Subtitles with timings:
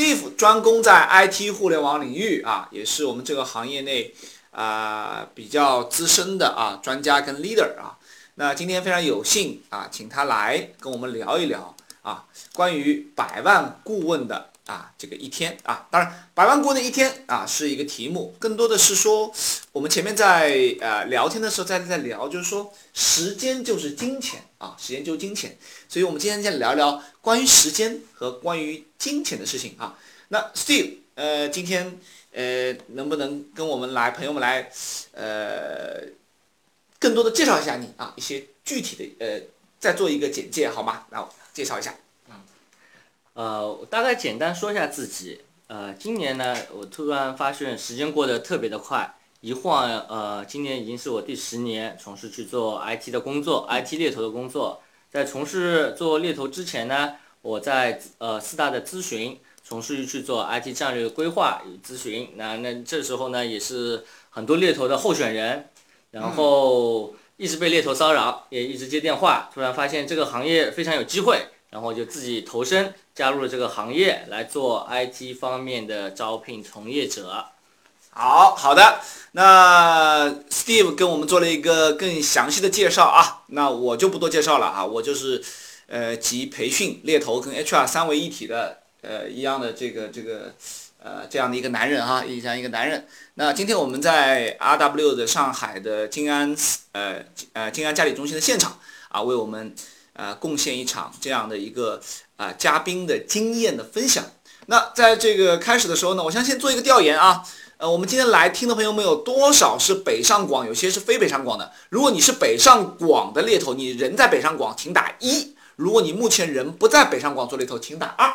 [0.00, 4.14] Steve 专攻在 IT 互联网领域啊，也是我们这个行业内
[4.50, 7.98] 啊比较资深的啊专家跟 leader 啊。
[8.36, 12.24] 那今天非常有幸啊，请他来跟我们聊一聊啊
[12.54, 14.48] 关于百万顾问的。
[14.66, 19.32] 啊，这个一天啊，当然百万顾问的一天啊是一个题目，更多的是说
[19.72, 25.56] 我们前面在呃聊天的时候在在聊，就是说时间就是金钱啊，时间就是金钱，
[25.88, 29.98] 所以我们今天再聊聊关于时间和关于金钱的事情啊。
[30.28, 31.98] 那 Steve，呃，今天
[32.32, 34.70] 呃能不能跟我们来朋友们来
[35.12, 36.02] 呃
[37.00, 39.40] 更多的介绍一下你啊一些具体的呃
[39.80, 41.06] 再做一个简介好吗？
[41.10, 41.92] 那介绍一下。
[43.40, 45.40] 呃，我大概简单说一下自己。
[45.66, 54.82] 呃，今年呢，我突然发现时间过得特别的快，一晃，呃，今年已经是我第十年从事去做 IT 的工作，IT 猎头的工作。
[55.10, 62.32] 在从事做猎头之前呢，我在呃四大的咨询，从事于去做 IT 战略规划与咨询。
[62.34, 65.70] 那那这时候呢，也是很多猎头的候选人，
[66.10, 71.46] 然后一直被猎头骚扰，也一直接电话，突然发现这个行业非常有机会。
[71.70, 77.44] 然后就自己投身加入了这个行业，来做 IT 方面的招聘从业者。
[78.12, 79.00] 好好的，
[79.32, 85.40] 那 Steve 跟我们做了一个更详细的介绍啊，那我就不多介绍了啊，我就是
[85.86, 90.52] 呃集培训、猎头跟 HR 三位一体的呃一样的这个这个
[91.00, 93.06] 呃这样的一个男人哈，这样一个男人。
[93.34, 96.56] 那今天我们在 RW 的上海的静安
[96.90, 98.76] 呃呃静安嘉里中心的现场
[99.08, 99.72] 啊，为我们。
[100.20, 101.98] 呃，贡献一场这样的一个
[102.36, 104.22] 啊嘉宾的经验的分享。
[104.66, 107.42] 那在这个开始的时候呢，我先先做一个调研啊。
[107.78, 110.66] 呃，我们今天来听的朋友们有多少是北上广？
[110.66, 111.72] 有些是非北上广的。
[111.88, 118.30] 如果你是北上广的猎头，你人在北上广，请打一；如果你目前人不在北上广做猎头，请打二。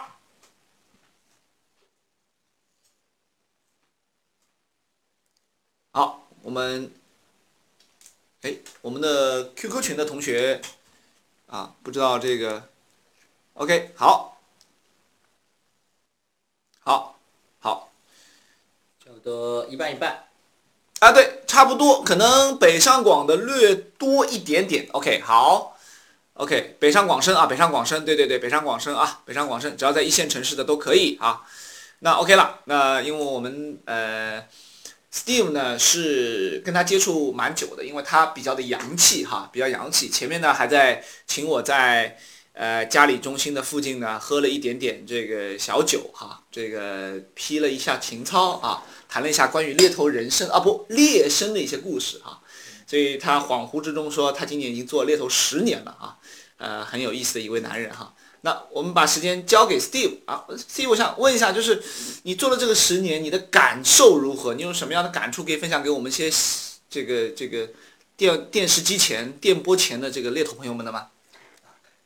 [5.92, 6.92] 好，我们，
[8.42, 10.60] 哎，我们的 QQ 群的同学。
[11.56, 12.68] 啊，不知道这个
[13.54, 14.42] ，OK，好，
[16.82, 17.18] 好，
[17.60, 17.90] 好，
[19.02, 20.28] 差不多一半一半，
[21.00, 25.78] 啊，对，差不多，可能北上广的略多一点点，OK，好
[26.34, 31.46] ，OK，北上广深啊，北上广深，对对对，北上广深啊，北上广深，只要在一线城市的都可以啊，
[32.00, 34.46] 那 OK 了，那因为我们呃。
[35.16, 40.10] Steve 呢是跟他接触蛮久的，因为他比较的洋气哈，比较洋气。
[40.10, 42.18] 前面呢还在请我在
[42.52, 52.42] 呃嘉里中心的附近呢喝了一点点这个小酒哈，这个批了一下情操啊，谈了一下关于猎头人生啊不猎生的一些故事哈。
[52.86, 56.18] 所以他恍惚之中说他今年已经做猎头十年了啊，
[56.58, 58.14] 呃很有意思的一位男人哈。
[58.46, 61.82] 那我们把时间交给 Steve 啊，Steve，我想问一下，就是
[62.22, 64.54] 你做了这个十年，你的感受如何？
[64.54, 66.32] 你有什么样的感触可以分享给我们一些
[66.88, 67.68] 这个这个
[68.16, 71.08] 电电视机前、电波前的这个猎头朋友们的吗？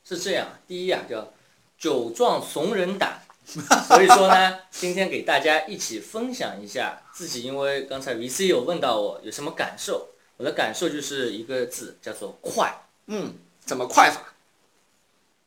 [0.02, 1.30] 是这样，第一啊，叫
[1.78, 3.20] 酒壮怂人胆，
[3.86, 10.08] 所以说呢，今天给大家一起分享一下自己，因为刚才 VC 有问到我有什么感受，
[10.38, 12.74] 我的感受就是一个字，叫做快。
[13.08, 13.34] 嗯，
[13.66, 14.32] 怎么快法？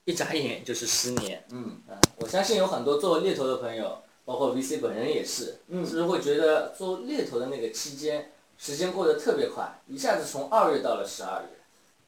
[0.06, 11.48] 一眨眼就是十年，嗯啊，我相信有很多做猎头的朋友，包括 VC 本人也是，是不是会觉得做猎头的那个期间，时间过得特别快，一下子从二月到了十二月。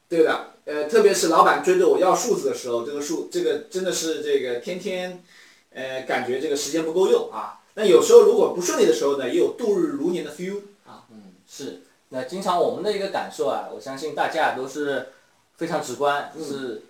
[0.08, 5.24] 对的，呃，特别是老板追着我要数字的时候，这个数，这个真的是这个天天，
[5.70, 7.60] 呃，感觉这个时间不够用啊。
[7.74, 11.06] 那有时候如果不顺利的时候呢，也有度日如年的 feel 啊。
[11.10, 11.80] 嗯，是。
[12.10, 15.08] 那经常我们的一个感受啊，我相信大家都是
[15.56, 16.82] 非常直观，是。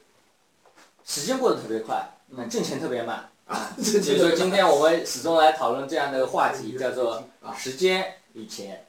[1.06, 3.70] 时间过得特别快，那挣钱特别慢啊。
[3.80, 7.22] 所以说今天我们始终来讨论这样的话题，叫做
[7.56, 8.84] 时间与钱。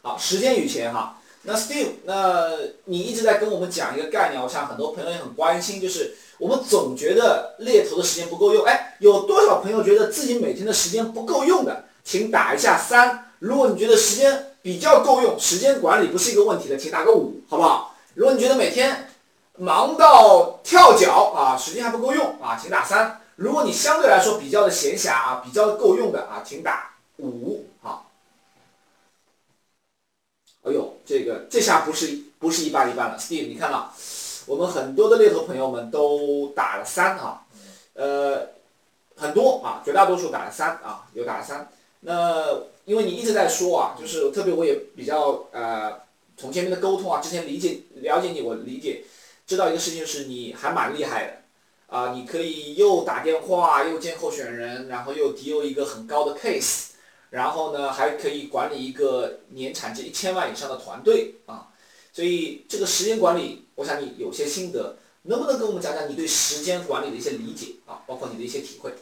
[0.00, 1.20] 好，时间与钱哈。
[1.42, 2.52] 那 Steve，那
[2.84, 8.64] 你一直在跟我们讲一个概念，我想很多朋友也很关心，就是我们总觉得猎头的时间不够用。
[8.64, 13.32] 哎，有多少朋友觉得自己每天的时间不够用的，请打一下三。
[13.40, 17.96] 如果你觉得时间比较够用，时间管理不是一个问题的，请打个五，好不好？
[18.14, 19.07] 如果你觉得每天。
[19.58, 23.20] 忙到跳脚啊，时间还不够用啊，请打三。
[23.36, 27.66] 如果你相对来说比较的闲暇啊，比较够用的啊，请打五。
[27.82, 28.10] 好。
[30.64, 33.92] 哎呦，这个这下不是不是一半一半了，Steve，你看到
[34.46, 37.46] 我们很多的猎头朋友们都打了三哈，
[37.94, 38.48] 呃，
[39.16, 41.68] 很多啊，绝大多数打了三啊，有打了三。
[42.00, 46.00] 那因为你一直在说啊，就是特别我也比较呃，
[46.36, 49.04] 从前面的沟通啊，之前理解了解你，我理解。
[49.48, 56.88] 知道一个事情是你还蛮厉害的，啊，你可以又打电话又见候选人，然后又 deal 一个很高的 case，
[57.30, 61.68] 然后呢还可以管理一个年产值一千万以上的团队啊，
[62.12, 68.92] 所以这个时间管理，我想你有些心得，能不能跟我们讲讲你对时间管理的一些理解啊，包括你的一些体会？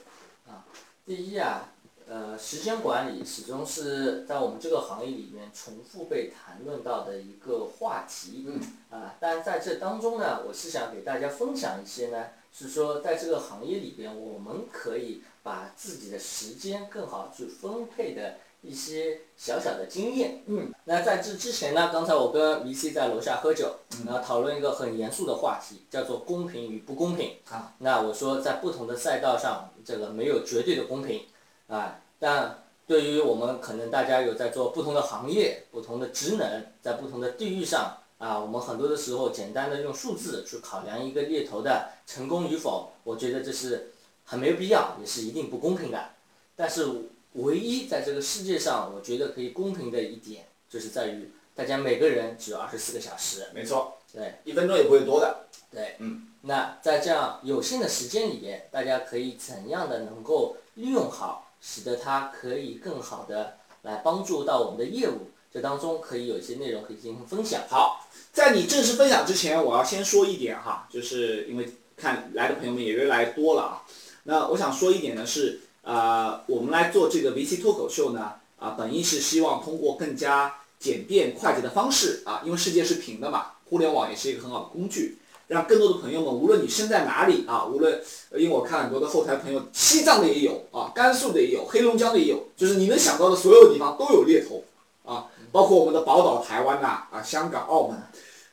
[0.46, 0.64] 啊，
[1.04, 1.72] 第一啊，
[2.08, 8.44] 呃，时间管理始终是在我们这个行业里面重复被谈论到的一个话题。
[8.46, 8.60] 嗯。
[8.90, 20.44] 啊，但在这当中呢，我是想给大家分享一些呢，是说在这个行业里边，我们可以把自己的时间更好去分配的一些小小的经验。
[20.46, 20.72] 嗯。
[20.84, 27.32] 那在这之前呢，刚才我跟 VC 在楼下喝酒，嗯然后讨论一个很严肃的话题，叫做公平与不公平。
[27.50, 27.74] 啊。
[27.78, 31.22] 那我说，在不同的赛道上，这个没有绝对的公平，
[31.68, 43.92] 啊，但对于我们可能大家有在做不同的行业、不同的职能，在不同的地域上，啊，我们很多的时候简单的用数字去考量一个猎头的成功与否，我觉得这是
[44.24, 46.10] 很没有必要，也是一定不公平的。
[46.54, 46.86] 但是
[47.32, 54.36] 唯一在这个世界上，我觉得可以公平的一点，就是在于大家每个人只有二十四个小时，没错，对。
[54.44, 55.46] 一分钟也不会多的。
[55.70, 65.30] 对，嗯，那在这样有限的时间里面，大家可以怎样的能够利用好，使得它可以更好的来帮助到我们的业务？
[65.52, 67.62] 这当中可以有一些内容可以进行分享。
[67.68, 73.82] 好，在你正式分享之前，我要先说一点哈，就是因为看来的朋友们也越来越多了啊。
[74.24, 85.16] 那我想说一点呢是，啊，我们来做这个 VC 脱口秀呢，啊，本意是希望通过更加简便快捷的方式啊，因为世界是平的嘛，互联网也是一个很好的工具，
[85.48, 88.00] 让更多的朋友们，无论你身在哪里啊，无论
[88.30, 94.64] 呃因为我看很多的后台朋友，西藏的也有啊，甘肃的也有，黑龙江的也有，就是你能想到的所有地方都有猎头
[95.04, 97.96] 啊，包括我们的宝岛台湾呐、啊，香港、澳门，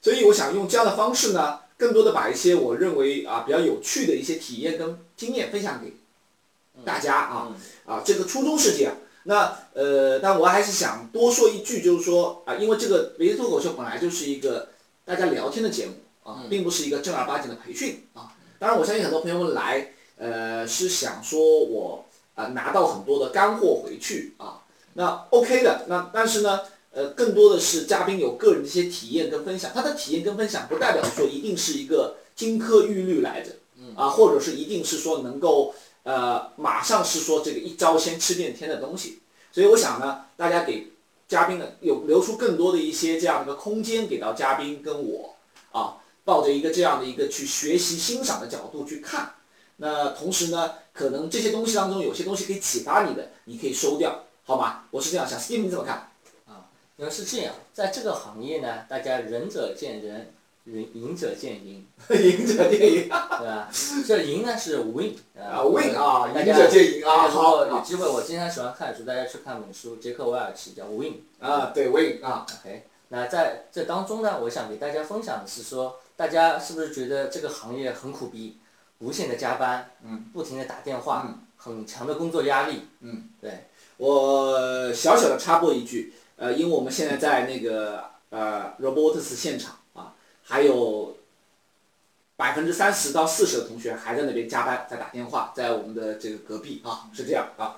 [0.02, 5.94] 所以我想用这样的方式呢，更多的把一些我认为啊比较有趣的一些体验跟经验分享给
[6.86, 7.48] 大家啊。
[7.50, 7.56] 嗯
[7.86, 8.94] 啊，这个初衷是这样。
[9.24, 14.70] 那呃，但我还是想多说一句，就是说啊，因为这个维斯脱口秀本来就是一个
[15.04, 15.94] 大家聊天的节目
[16.24, 18.34] 啊，嗯并不是一个正儿八经的培训啊。
[18.60, 22.06] 当然，我相信很多朋友们来，呃，是想说我
[22.36, 24.62] 啊、拿到很多的干货回去啊，
[24.94, 25.86] 那 OK 的。
[25.88, 26.62] 那但是呢，
[26.92, 33.52] 呃，更多的是嘉宾有个人的一些体验跟分享，他的体验跟分享不代表说一定是一个金科玉律来着，
[33.96, 39.20] 啊，或者是一定是说能够呃马上是说这个一招先吃遍天的东西。
[39.52, 40.88] 所以我想呢，大家给
[41.28, 45.36] 嘉宾呢有留出更多的一些这样的一个空间给到嘉宾跟我
[45.72, 49.34] 啊，抱着一个这样的一个去学习欣赏的角度去看。
[49.78, 54.84] 那同时呢，可能这些东西当中有些东西可以启发你的，你可以收掉，好吗？
[54.92, 56.12] 我是这样想，Steve 你怎么看？
[56.46, 60.32] 啊，那是这样，在这个行业呢，大家仁者见仁，
[60.66, 63.70] 仁 赢者见赢，赢者见仁对吧？
[64.08, 71.16] 这赢呢是 win 啊，win 啊，赢者见赢啊，好有机会，我经常喜欢看书，大家去看本书，杰克韦尔奇叫 win。
[71.40, 78.58] 啊，对 win 啊，OK，那在这当中呢，我想给大家分享的是说，大家是不是觉得这个行业很苦逼，
[78.98, 83.68] 无限的加班，嗯，不停的打电话，嗯很强的工作压力，嗯，对，
[83.98, 91.16] 我小小的插播一句，呃，因为我们现在在那个呃 Robotics 现场啊，还有
[92.36, 97.78] 百分之三十到四十的同学还在那边加班，在打电话，在我们的这个隔壁啊，是这样啊，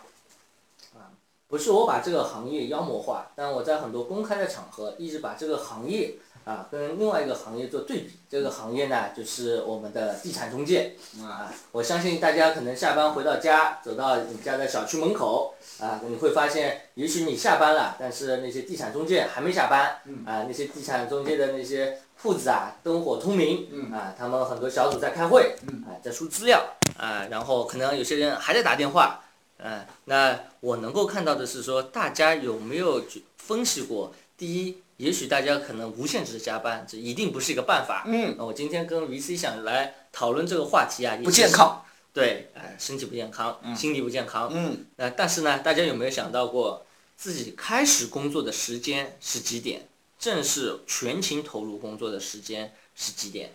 [1.56, 8.20] 不是我把这个行业妖魔化，但我在很多公开的场合一直把这个行业啊跟另外一个行业做对比。
[8.30, 11.50] 这个行业呢，就是我们的地产中介啊。
[11.72, 20.44] 我相信大家可能下班回到家，走到你家的小区门口啊，你会发现，也许你下班了，但是那些地产中介还没下班啊。
[20.46, 25.56] 那些地产中介的那些铺子啊，灯火通明啊，他们很多小组在开会
[25.88, 26.62] 啊，在出资料
[26.98, 29.22] 啊，然后可能有些人还在打电话。
[29.58, 34.14] 嗯，那我能够看到的是说，大家有没有去分析过？
[34.38, 38.04] 第一，也许大家可能无限制的加班，这一定不是一个办法。
[38.06, 41.84] 嗯，我今天跟 VC 想来讨论这个话题啊，也不健康，
[42.14, 44.50] 对，哎，身体不健康，心理不健康。
[44.52, 46.86] 嗯，那但是呢，大家有没有想到过，
[47.16, 49.88] 自己开始工作的时间是几点？
[50.20, 53.52] 正式全情投入工作的时间是几点？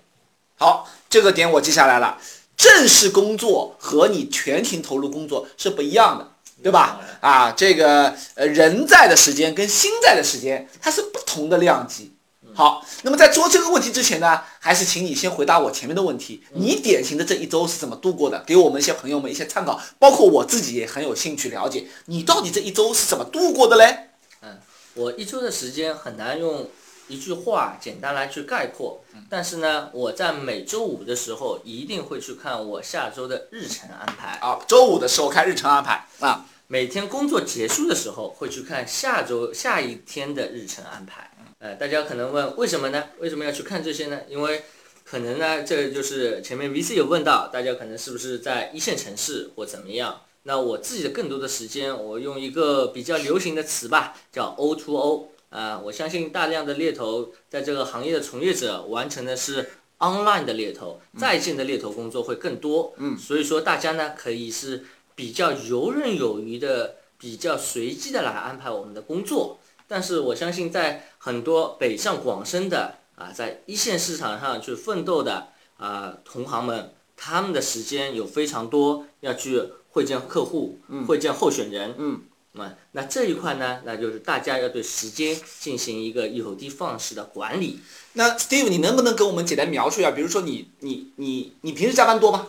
[0.57, 2.19] 好，这个点我记下来了。
[2.61, 6.31] 正式工作和你全情投入工作是不一样的，
[6.63, 7.01] 对吧？
[7.21, 12.13] 啊，这个呃人在的时间跟心在的时间它是不同的量级。
[12.53, 16.43] 好，那么在做这个问题之前呢，还是请你先回答我前面的问题。
[16.53, 18.45] 你典型的这一周是怎么度过的？
[18.47, 24.11] 给我们一些朋友们一些参考，包括我自己也很有兴趣了解，你到底这一周是怎么度过的嘞？
[24.43, 24.59] 嗯
[24.95, 26.69] 我一周的时间很难用
[27.11, 29.03] 一句话简单来去概括。
[29.29, 34.39] 但是呢，我在每周五的时候一定会去看我下周的日程安排。
[34.39, 36.47] 啊，周五的时候看日程安排啊。
[36.69, 41.29] 每天工作结束的时候会去看下周下一天的日程安排。
[41.59, 43.05] 呃，大家可能问为什么呢？
[43.19, 44.21] 为什么要去看这些呢？
[44.29, 44.63] 因为
[45.05, 50.23] 可能呢，这就是前面 VC 有问到，大家可能是不是在一线城市或怎么样？
[50.45, 55.29] 那我自己的更多的时间，我用一个比较流行的词吧，叫 O to O。
[55.51, 62.95] 啊，我相信大量的猎头在这个行业的从业者完成的是 online 的猎头，在线的猎头工作会更多。
[62.97, 69.59] 嗯，所以说大家呢可以是比较游刃有余的、比较随机的来安排我们的工作。
[69.89, 80.79] 但是我相信在很多北上广深的啊，在一线市场上去奋斗的啊同行们，他们的时间有非常多要去会见客户，
[81.09, 81.95] 会见候选人。
[81.99, 82.23] 嗯。
[82.59, 87.79] 啊，那这一块呢，那就是大家要对时间进行一个有的放矢的管理。
[88.15, 90.11] 那 Steve，你能不能给我们简单描述一下？
[90.11, 92.49] 比如说你你你你平时加班多吗？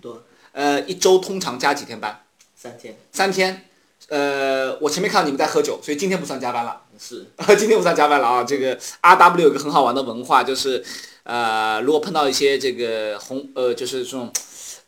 [0.00, 0.22] 多。
[0.52, 2.24] 呃，一周通常加几天班？
[2.56, 2.96] 三天。
[3.12, 3.68] 三天。
[4.08, 6.80] 呃，我前面看到你们在喝酒，所以今天不算加班了。
[6.98, 7.26] 是。
[7.58, 8.44] 今天不算加班了啊。
[8.44, 10.82] 这个 RW 有个很好玩的文化，就是
[11.24, 14.32] 呃，如果碰到一些这个红呃，就是这种。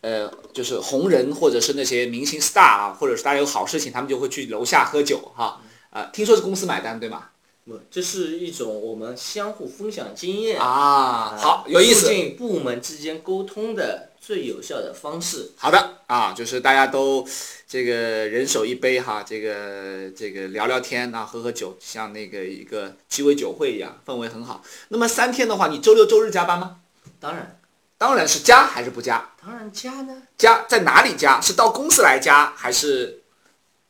[0.05, 5.59] 呃，就是红人或者是那些明星 star 啊，或者是大家有好事情，他们就会去楼下喝酒哈。
[5.89, 7.29] 啊，听说是公司买单对吗？
[7.63, 12.01] 不，这是一种我们相互分享经验啊，好有意思。
[12.01, 15.53] 促进部门之间沟通的最有效的方式。
[15.55, 17.27] 好的啊，就是大家都
[17.67, 17.93] 这个
[18.27, 24.61] 人手一杯哈，这个这个聊聊天啊，喝喝酒，像那个一个鸡尾酒会一样，氛围很好。
[24.89, 26.81] 那么三天的话，你周六周日加班吗？
[27.19, 27.54] 当然。
[27.97, 29.31] 当然是加还是不加？
[29.41, 30.23] 当然加呢。
[30.37, 31.39] 加在哪里加？
[31.39, 33.21] 是到公司来加还是？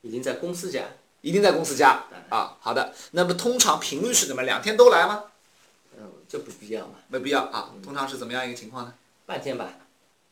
[0.02, 0.84] 已经在公司加。
[1.22, 2.56] 一定在公司加啊。
[2.60, 2.94] 好的。
[3.12, 4.44] 那么通常频率是怎么？
[4.44, 5.24] 两天都来吗？
[5.98, 6.94] 嗯，这不必要嘛。
[7.08, 7.72] 没必要啊。
[7.84, 8.94] 通常是怎么样一个情况呢？
[9.26, 9.74] 半天吧。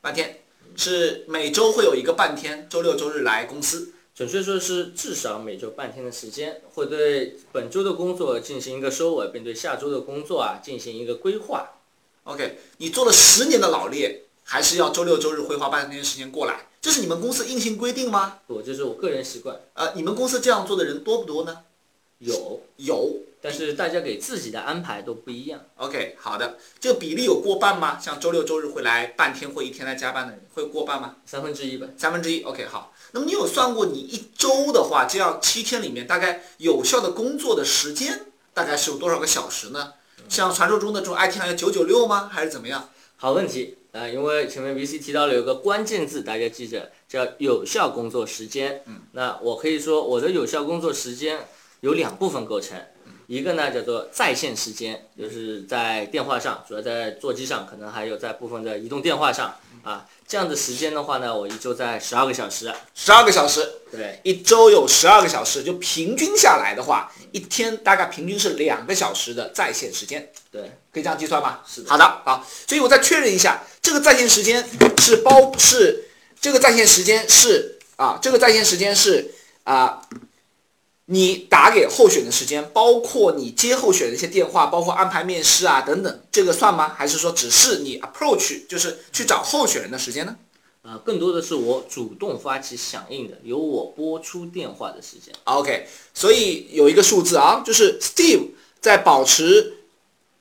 [0.02, 0.40] 半天。
[0.76, 3.94] 是每周会有一个半天，周六周日来公司。
[4.16, 11.72] 准确说是至少每周半天的时间，会对本周的工作进行一个收尾，并对下周的工作啊进行一个规划。
[12.24, 16.68] OK，你做了十年的老猎，还是要周六周日会花半天时间过来？
[16.82, 18.40] 这是你们公司硬性规定吗？
[18.48, 19.60] 不，这是我个人习惯。
[19.74, 21.60] 呃，你们公司这样做的人多不多呢？
[22.20, 25.60] 有，有，但是大家给自己的安排都不一样。
[25.76, 28.00] OK，好的，这个比例有过半吗？
[28.00, 31.18] 像周六周日会来半天或一天来加班的人，会过半吗？
[31.26, 31.88] 三分之一吧。
[31.98, 32.94] 三分之一，OK，好。
[33.12, 39.94] 那么你有算过，你一周的话，这样七天里面，大概有效的工作的时间大概是有多少个小时呢？
[40.30, 42.30] 像传说中的这种 IT 行业九九六吗？
[42.32, 42.90] 还是怎么样？
[43.16, 48.82] 好问题啊，因为前面 VC 提到了有个关键字，大家记着叫有效工作时间。
[48.86, 51.48] 嗯，那我可以说我的有效工作时间
[51.82, 52.78] 有两部分构成，
[53.28, 59.56] 一个呢叫做在线时间，就是在电话上，主要在座机上，可能还有在部分的移动电话上。
[59.84, 62.74] 啊，这样的时间的话呢，我一周在十二个小时。
[62.96, 70.32] 十二个小时，对，一周有十二个小时，就平均下来的话，一天大概平均是两个小时的在线时间。
[70.50, 71.60] 对，可以这样计算吗？
[71.68, 71.84] 是。
[71.86, 74.66] 好的，好，所以我再确认一下，这个在线时间
[75.00, 76.06] 是包是
[76.40, 79.32] 这个在线时间是啊，这个在线时间是
[79.66, 80.02] 啊。
[81.06, 86.94] 你打给候选的时间，包括你接候选的一些电话，包括安排面试啊等等，这个算吗？
[86.98, 90.38] 还是说只是你 approach，就是去找候选人的时间呢？
[90.82, 95.34] 啊，更多的是我主动发起响应的，由我拨出电话的时间。
[95.44, 99.74] OK，所以有一个数字啊，就是 Steve 在保持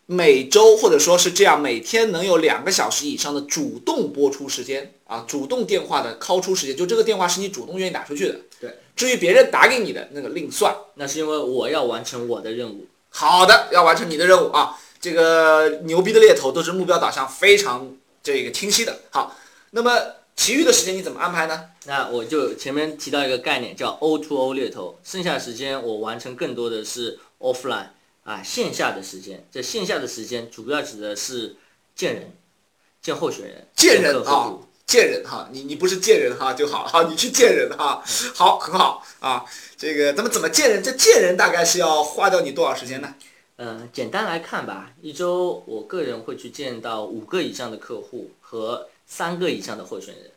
[0.07, 8.41] 每周或者说是这样每天能有两个小时以上的主动播出时间啊，主动电话的 call 出时间，就这个电话是你主动愿意打出去的。
[8.63, 8.79] 对。
[8.95, 12.87] 至于别人打给你的那个另算，那是因为我要完成我的任务。
[13.11, 14.79] 好的，要完成你的任务啊！
[15.01, 19.01] 这个牛逼的猎头都是目标导向非常这个清晰的。
[19.11, 19.37] 好，
[19.73, 19.99] 那么
[20.37, 21.71] 其余的时间你怎么安排呢？
[21.87, 27.89] 那我就前面提到一个概念叫 O to O 猎头，剩下时间我完成更多的是 offline
[28.23, 29.45] 啊线下的时间。
[29.51, 31.57] 这线下的时间主要指的是
[31.97, 32.33] 见人、
[33.03, 34.53] 见候选人、见人啊。
[34.93, 39.43] 见人哈，你你不是见人哈就好哈， 你去见人哈，好很好啊。
[39.79, 40.83] 这个咱们怎么见人？
[40.83, 43.15] 这见人大概是要花掉你多少时间呢？
[43.57, 50.31] 嗯，简单来看吧，一周我个人会去见到五个以上的客户和三个以上的候选人。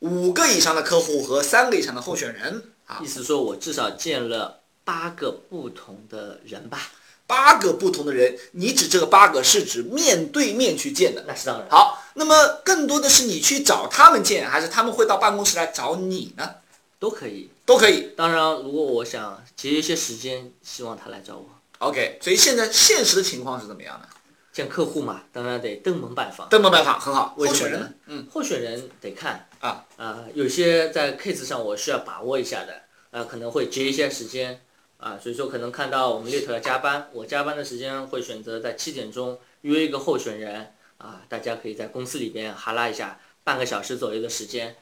[0.00, 6.78] 五个以上的客户和三个以上的候选人，啊，意思说我至少见了八个不同的人吧。
[7.26, 11.24] 八个不同的人，你指这个八个是指面对面去见的？
[11.26, 11.66] 那是当然。
[11.68, 16.56] 好，那么更多的是你去找他们见，还是他们会到办公室来找你呢？
[16.98, 18.12] 都可以，都可以。
[18.16, 21.44] 当然，如果我想节约一些时间，希望他来找我。
[21.78, 24.08] OK，所以现在现实的情况是怎么样的？
[24.50, 26.48] 见客户嘛，当然得登门拜访。
[26.48, 27.94] 登门拜访很好，为什么呢候选人呢？
[28.06, 32.80] 嗯，候选人得看啊啊、有些在 case 上我需要把握一下的，
[33.10, 34.62] 啊、可能会节约一些时间
[34.96, 44.76] 啊、所以说可能看到我们猎头要加班，我加班的时间会选择在七点钟约一个候选人啊、大家可以在公司里边哈拉一下，半个小时左右的时间。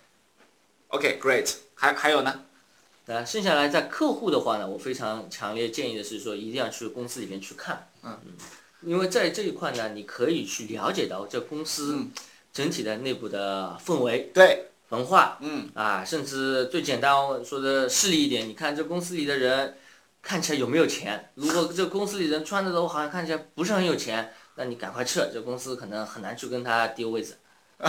[0.88, 2.42] OK，Great，、还还有呢？
[3.06, 8.18] 那剩下来在客户的话呢，我非常强烈建议的是说，一定要去公司里面去看，嗯
[8.82, 12.12] 因为在这一块呢，你可以去了解到这公司嗯
[12.52, 17.12] 整体的内部的氛围、对，文化，嗯，啊，甚至最简单
[17.44, 19.76] 说的势利一点，你看这公司里的人
[20.22, 21.30] 看起来有没有钱？
[21.34, 27.38] 如果这公司里人穿的都好像看起来不是很有钱，那你赶快撤，这公司可能很难去跟他丢位子。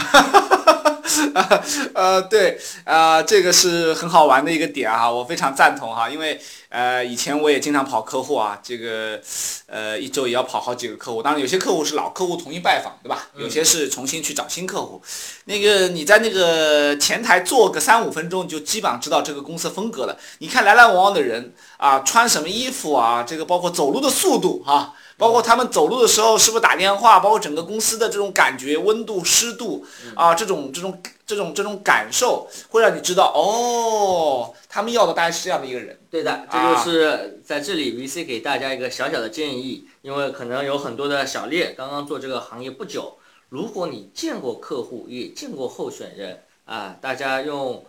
[1.93, 9.21] 呃，对，啊、这个是很好玩的一个点啊，我非常赞同哈，因为呃，以前我也经常跑客户啊，这个
[9.67, 13.29] 呃一周也要跑好几个客户，当然有些客户是老客户重新拜访，对吧？
[13.37, 15.01] 有些是重新去找新客户。
[15.45, 20.17] 那个你在那个前台坐个三五分钟，你就基本上知道这个公司风格了。
[20.39, 35.99] 你看来来往往的人啊，穿什么衣服啊，这个包括走路的速度啊、包括他们走路的时候是不是打电话，包括整个公司的这种感觉、温度、湿度啊，这种这种这种这种感受，会让你知道哦，他们要的大概是这样的一个人。
[36.09, 43.17] 对的，这啊就是在这里 VC 给大家一个小小的建议，因为可能有很多的小猎刚刚做这个行业不久，
[43.49, 47.83] 如果你见过客户，也见过候选人啊，大家用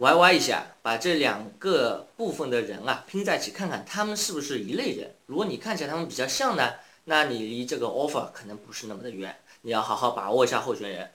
[0.00, 5.14] YY 一下，把这两个部分的人啊拼在一起，看看他们是不是一类人。
[5.26, 6.68] 如果你看起来他们比较像呢，
[7.04, 11.08] 那你离这个 offer 可能不是那么的远，你要好好把握一下候选人。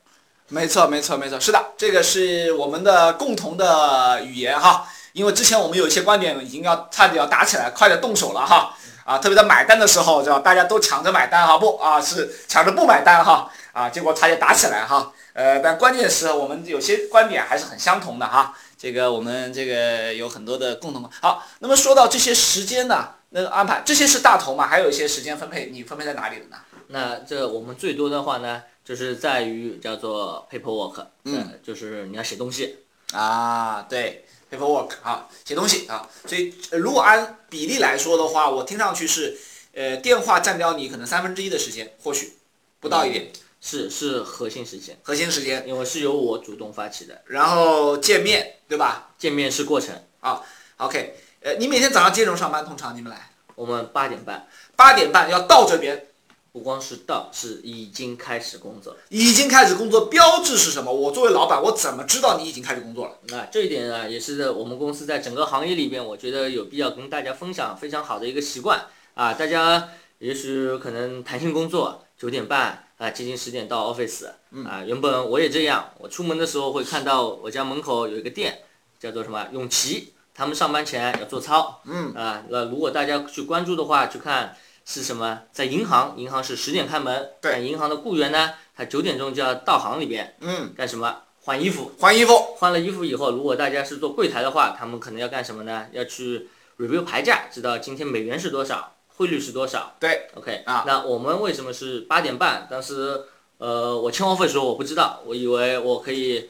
[0.47, 4.87] 没错，没错，没错，是的，这个是我们的共同的语言哈。
[5.11, 8.73] 因为之前我们有一些观点已经要差点要打起来，快点动手了哈。
[9.03, 15.11] 啊，特别在买单的时候，知道大家都抢着买单哈，不啊是抢着不买单哈啊，结果差点打起来哈。
[15.33, 18.55] 呃，但关键是我们有些观点还是很相同的哈。
[18.79, 21.03] 这个我们这个有很多的共同。
[21.21, 24.65] 好，那么说到这些时间呢，那个安排，这些是大头嘛？
[24.65, 26.57] 还有一些时间分配，你分配在哪里了呢？
[26.87, 32.77] 那这我们最多的话呢，就是在于叫做 paperwork，嗯呃，就是你要写东西。
[33.11, 39.37] 啊，对，paperwork 啊，写东西啊，所以、呃如果按比例来说的话，我听上去是，
[39.73, 42.37] 呃，电话占掉你可能三分之一的时间，或许
[42.79, 43.29] 不到一点，
[43.61, 50.41] 是是核心时间，核心时间，因为是由我主动发起的，然后见面，对吧见面是过程啊。
[50.77, 52.65] ？OK，呃，你每天早上几点钟上班？
[52.65, 56.07] 通常你们来我们八点半，八点半要到这边，
[56.53, 58.95] 不光是到，是已经开始工作。
[59.09, 60.89] 已经开始工作，标志是什么？
[60.93, 63.17] 我作为老板，我怎么知道你已经开始工作了？
[63.27, 69.33] 那这一点呢，也是我们公司在整个行业里边，我觉得有必要跟大家分享非常好的一个习惯啊。
[69.33, 74.27] 大家也许可能弹性工作，九点半啊，接近十点到 office
[74.67, 74.83] 啊。
[74.85, 78.59] 原本我也这样，我出门的时候会看到我家门口有一个店，
[78.99, 81.81] 叫做什么永琪，他们上班前要做操。
[81.85, 84.53] 嗯啊，那如果大家去关注的话，去看
[84.85, 91.23] 是什么，在银行，银行是十点开门，对但银行的雇员呢，他九点钟就要到行里边嗯，干什么？
[91.41, 91.93] 换衣服。
[91.97, 95.87] 换衣服，换了衣服以后，如果大家是做柜台的话，他们可能要干什么呢？
[95.93, 99.95] 要去 review 牌价，知道今天美元是多少，汇率是多少。
[99.99, 102.65] 对，OK 啊那我们为什么是八点半？
[102.71, 103.21] 当时
[103.57, 106.49] 呃，我签 offer 的时候我不知道，我以为我可以，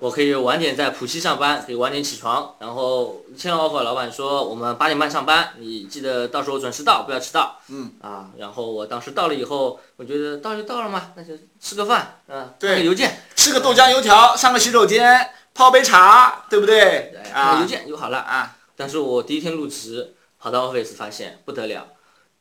[0.00, 2.56] 我可以晚点在浦西上班，可以晚点起床。
[2.58, 7.58] 然后签了 offer，老板说我们八点半上班，你记得到时候准时到，不要迟到。
[7.68, 13.22] 嗯啊，然后我当时到了以后，我觉得到就到了嘛，那就吃个饭，啊，对发个邮件。
[13.34, 17.10] 吃个豆浆油条，上个洗手间，泡杯茶，对不对？
[17.14, 18.18] 对，发个邮啊件就好了。
[18.18, 21.86] 啊，但是我第一天入职，跑到 office 发现不得了，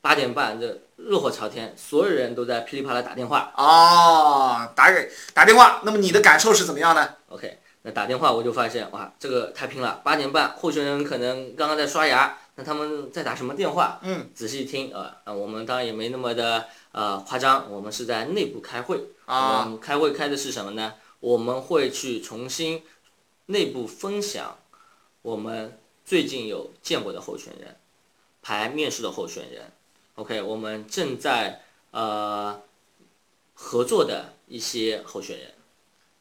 [0.03, 3.53] 八点半这热火朝天，所有人都在噼里啪啦打电话。
[3.55, 10.01] 哦，打给打电话，那么你的感受是怎么样呢？OK，那打电话我就发现哇，这个太拼了。
[10.03, 13.97] 八点半，候选人可能刚刚在刷牙，那他们在打什么电话？
[14.03, 19.01] 嗯，仔细听啊，啊，我们当然也没那么的呃夸张，我们是在内部开会。
[19.23, 20.95] 啊我们开会开的是什么呢？
[21.21, 22.83] 我们会去重新
[23.45, 24.57] 内部分享
[25.21, 27.77] 我们最近有见过的候选人，
[28.41, 29.71] 排面试的候选人。
[30.15, 32.61] OK，我们正在呃
[33.53, 35.47] 合作的一些候选人。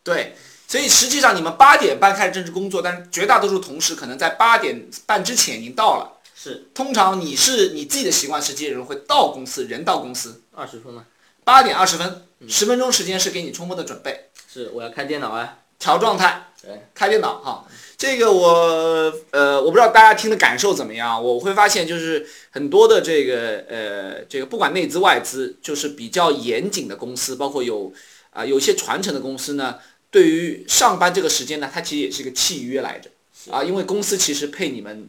[0.03, 0.35] 对，
[0.67, 6.19] 所以实际上你们八点半开始正式工作，但是绝大多数同事可能在八点半之前已经到了。
[6.35, 10.43] 是通常你是你自己的习惯是几点钟会到公司，人到公司？
[10.53, 11.07] 二十分吗？
[11.45, 15.59] 八点二十分，十分钟时间是给你充分的准备，是我要开电脑啊。
[15.79, 17.67] 调状态，对，开电脑哈。
[18.03, 21.23] 这个我呃，我不知道大家听的感受怎么样。
[21.23, 27.93] 我会发现就是很多的这个呃，这个不管内资外资，就是比较严谨的公司，包括有
[28.31, 29.79] 啊有一些传承的公司呢，
[30.11, 33.09] 对于上班这个时间呢，它其实也是一个契约来着
[33.53, 35.09] 啊，因为公司其实配你们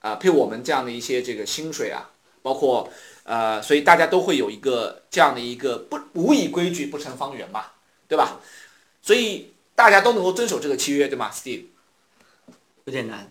[0.00, 2.10] 啊配我们这样的一些这个薪水啊，
[2.42, 2.90] 包括
[3.22, 7.64] 呃，所以大家都会有一个这样的一个不无以规矩不成方圆嘛，
[8.06, 8.38] 对吧？
[9.00, 11.68] 所以大家都能够遵守这个契约，对吗，Steve？
[12.86, 13.26] 有点难，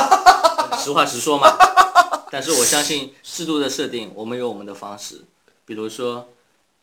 [0.82, 1.54] 实话实说嘛。
[2.32, 5.22] 但是我相信适度的设定，我们有我们的方式。
[5.66, 6.28] 比如说，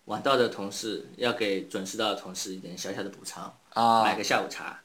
[0.06, 4.80] 晚到的同事要给准时到的同事一点小小的补偿，啊买个下午茶。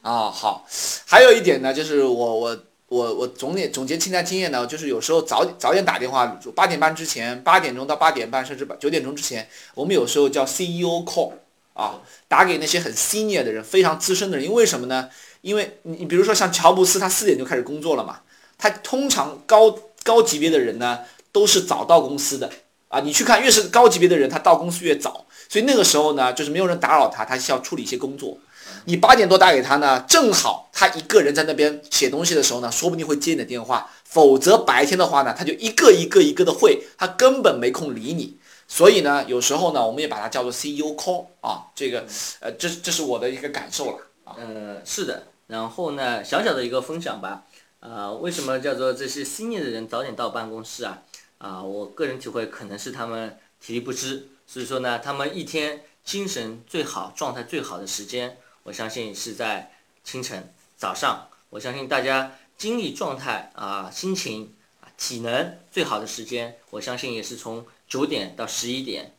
[0.00, 0.66] 啊，好，
[1.06, 2.58] 还有一点呢，就是我我
[2.88, 11.32] 我我总结总结清单经验呢，就是有时候早早点打电话，八点半之前，八点钟到八点半，甚至九点钟之前，我们有时候叫 CEO call
[11.74, 15.10] 啊，打给那些很 senior 的人，非常资深的人，因为什么呢？
[15.40, 18.20] 因为你你比如说像乔布斯，他四点就开始工作了嘛，
[18.56, 21.00] 他通常高高级别的人呢
[21.32, 22.50] 都是早到公司的
[22.88, 28.38] 啊，你去看越是高级别的人，他到公司越早，所以那个时候呢，就是没有人打扰他，他需要处理一些工作。
[28.84, 33.90] 你八点多打给他呢，正好他一个人在那边写东西的时候呢，说不定会接你的电话。
[34.04, 38.38] 否则白天的话呢，他就一个一个一个的会，他根本没空理你。
[38.66, 42.06] 所以呢，有时候呢，我们也把它叫做 CEO call 啊，这个
[42.40, 43.98] 呃，这这是我的一个感受了。
[44.36, 45.28] 呃，是的。
[45.46, 47.44] 然后呢，小小的一个分享吧。
[47.80, 51.02] 啊，为什么叫做这些 senior 的人早点到办公室啊？
[51.38, 59.70] 啊，我个人体会可能是他们体力不支，所以说呢，他们一天精神最好、状态最好的时间，我相信是在
[60.02, 61.28] 清晨早上。
[61.50, 69.14] 我相信大家精力状态啊、心情啊、体能最好的时间，我相信也是从九点到十一点。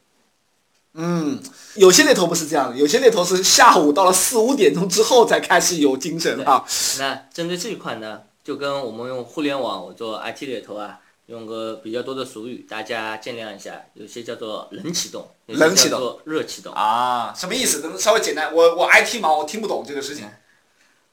[0.93, 1.39] 嗯，
[1.75, 6.65] 有些猎头不是这样的，有些猎头是下午到了四五点钟之后才开始有精神啊。
[6.97, 13.80] 那针对这一块呢，就跟我们用互联网我做 IT 猎头啊，用个比较多的俗语，大家见谅一下。
[13.93, 16.73] 有些叫做冷启动，有些冷启动叫做热启动。
[16.73, 17.82] 啊，什么意思？
[17.82, 18.54] 能稍微简单？
[18.54, 20.28] 我我 IT 嘛，我听不懂这个事情。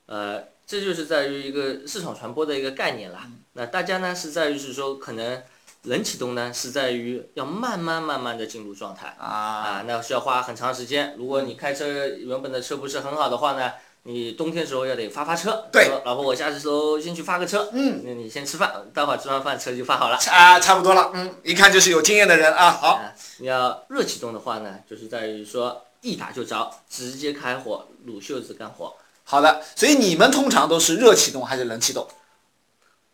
[0.06, 3.28] 呃，这就是在于一个市场传播的一个概念啦。
[3.52, 5.42] 那大家呢是在于是说，可能
[5.86, 11.14] 冷启动呢是在于要慢慢慢慢的进入状态啊啊，那需要花很长时间。
[11.16, 13.72] 如果你开车原本的车不是很好的话呢，
[14.02, 15.66] 你冬天时候要得发发车。
[15.72, 17.68] 对说老婆，我下次时候先去发个车。
[17.72, 20.16] 嗯，那你先吃饭，待会儿吃完饭车就发好了。
[20.16, 21.12] 啊，差不多了。
[21.14, 22.70] 嗯，一看就是有经验的人啊。
[22.70, 28.92] 好，啊，你要热启动的话呢，就是在于说一打就着，直接开火，撸袖子干活。
[29.22, 29.62] 好的。
[29.76, 32.06] 所以你们通常都是热启动还是冷启动？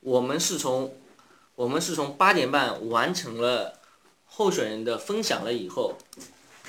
[0.00, 0.92] 我们是从
[1.54, 3.74] 我们是从八点半完成了
[4.24, 5.94] 候选人的分享了以后，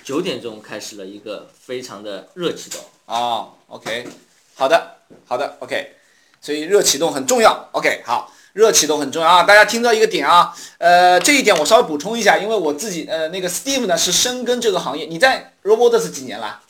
[0.04, 2.82] 九点钟开始了一个非常的热启动。
[3.06, 4.08] 啊，OK，
[4.56, 5.96] 好的，好的，OK，
[6.42, 16.62] 所以热启动很重要，OK，好，热启动很重要啊，大家听到一个点啊，呃，这一点我稍微补充一下，因为我自己呃那个 Steve 呢是深耕这个行业，你在 Robots 几年了？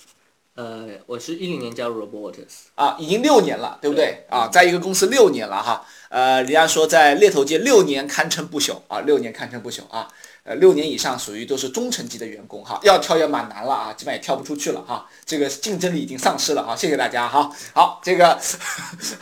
[0.56, 4.24] 呃，我是一零年加入 Robotics，啊，已经六年了，对不对？
[4.30, 10.08] 啊，在一个公司六年了哈，呃，人家说在猎头界六年堪称不朽啊，六年堪称不朽啊，
[10.44, 18.40] 呃，六年以上属于都是中层级的员工哈，要跳也蛮难了啊，基本也跳不出去了哈，这个竞争力已经丧失了啊，谢谢大家哈，好，这个，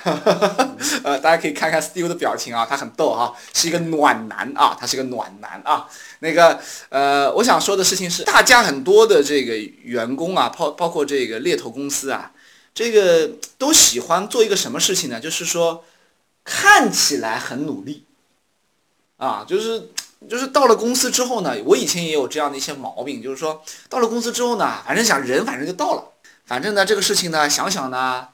[1.05, 5.87] 呃，大家可以看看 Steve 的表情啊，他很逗哈，是一个暖男啊，他是个暖男啊，
[6.19, 12.33] 那个呃，我想说的事情是，大家很多的这个员工啊，包包括这个猎头公司啊。
[12.73, 15.19] 这个都喜欢做一个什么事情呢？
[15.19, 15.83] 就是说，
[16.43, 18.05] 看起来很努力，
[19.17, 19.89] 啊，就是
[20.29, 26.03] 就是到了公司之后呢，我以前也有这样的一些毛病，就是说到了公司之后呢，反正想人反正就到了，
[26.45, 28.27] 反正呢这个事情呢想想呢，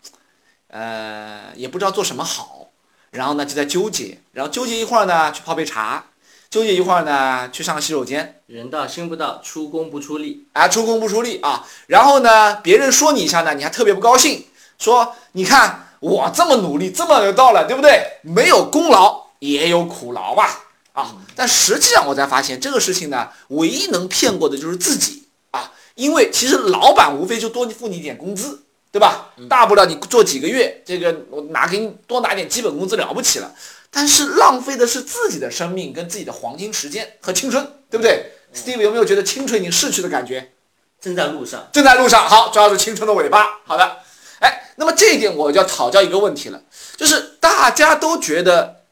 [0.68, 2.68] 呃也不知道做什么好，
[3.12, 6.06] 然后呢就在纠结，然后纠结一会儿呢去泡杯茶，
[6.50, 10.48] 纠结一会儿呢去上个洗手间，人到心不到，出工不出力。
[10.54, 14.46] 啊，出工不出力啊，然后呢，别人说你一下呢，你还特别不高兴，
[14.78, 18.20] 说你看我这么努力，这么有到了，对不对？
[18.22, 29.30] 没有功劳也有苦劳吧，啊，但实际上我才发现这个事情呢，唯一能骗过的就是自己啊，因为其实老板无非就多付你一点工资，对吧？
[29.50, 33.54] 大不了你做几个月，这个我拿给你多拿点基本工资了不起了，
[33.92, 40.52] 但是浪费的是自己的生命跟自己的黄金时间和青春，对不对？Steve 有没有觉得青春已经逝去的感觉？
[41.00, 43.60] 正在路上，正在路上，好，抓住青春的尾巴。
[43.66, 43.98] 好的，
[44.40, 46.62] 哎，那么这一点我就要讨教一个问题了，
[46.96, 48.84] 就是大家都觉得，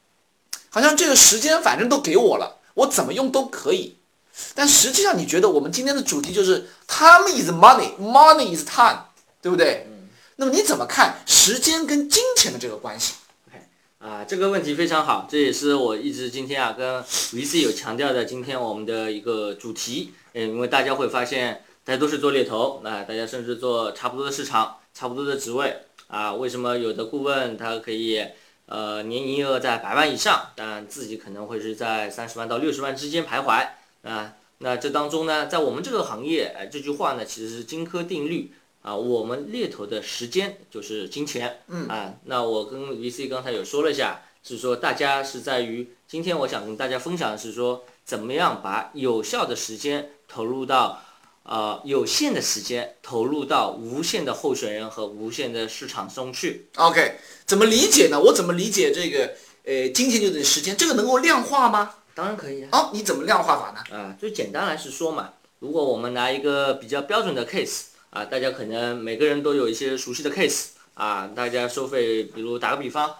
[0.69, 3.97] 好像这个时间反正都给我了，我怎么用都可以。
[4.53, 8.99] 但实际上，你觉得我们今天的主题就是 time is money，money is time，
[9.41, 9.85] 对不对？
[9.87, 9.95] 嗯
[10.37, 13.13] 那么你怎么看时间跟金钱的这个关系
[13.47, 13.65] ？OK，？
[13.99, 20.13] 啊，这个问题非常好，这也是我一直今天啊跟 VC 有强调的，今天我们的一个主题。
[20.33, 28.25] 嗯，因为大家会发现，大家都是做猎头，那大家甚至做差不多的市场，差不多的职位啊，为什么有的顾问他可以
[28.65, 33.67] 呃年营业额在百万以上，但自己可能会是在三十万到六十万之间徘徊
[34.09, 34.33] 啊？
[34.59, 38.51] 那这当中呢，在我们这个行业，哎，这句话呢其实是金科定律。
[38.81, 41.59] 啊，我们猎头的时间就是金钱。
[41.69, 51.01] 嗯啊，那我跟 VC 刚才有说了一下，是说大家是在于今天我想跟大家分享的是说，怎么样把有效的时间投入到，
[51.45, 56.67] 呃，有限的时间投入到无限的候选人和无限的市场中去。
[56.75, 58.19] OK，怎么理解呢？
[58.19, 59.31] 我怎么理解这个？
[59.67, 61.95] 呃，金钱就等于时间，这个能够量化吗？
[62.13, 62.69] 当然可以啊。
[62.71, 63.97] 哦，你怎么量化法呢？
[63.97, 73.11] 啊，最简单来是说嘛，如果我们拿一个比较标准的 case 啊，大家可能每个人都有一些熟悉的 case 啊，大家收费，比如打个比方，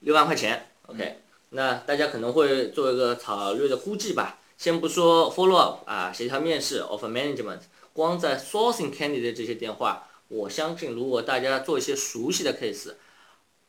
[0.00, 1.18] 六万块钱，OK，
[1.50, 4.38] 那大家可能会做一个草略的估计吧。
[4.60, 7.60] 先不说 follow up 啊，协调面试 offer management，
[7.94, 12.92] 光在 sourcing candidate 这些电话，我相信如果大家做一些熟悉的 case，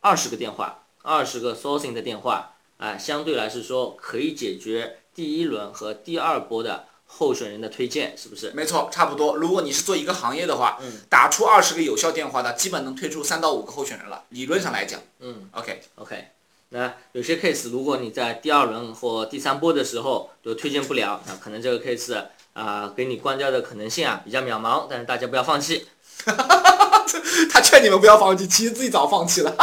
[0.01, 8.51] 二十个电话，二十个 sourcing 的电话，啊，相对来是说可以解决第一轮和第二波的候选人的推荐，是不是？
[8.51, 9.37] 没错，差不多。
[9.37, 14.25] 如果你是做一个行业的话，嗯打出二十个有效电话的，基本能推出三到五个候选人了。
[14.27, 16.31] 理论上来讲嗯，OK，，OK。
[16.73, 22.17] 那有些 case，如果你在第二轮或第三波的时候就推荐不了，那可能这个 case
[22.53, 25.85] 啊、给你关掉的可能性啊比较渺茫，但是大家不要放弃。
[27.51, 29.53] 他劝你们不要放弃，其实自己早放弃了。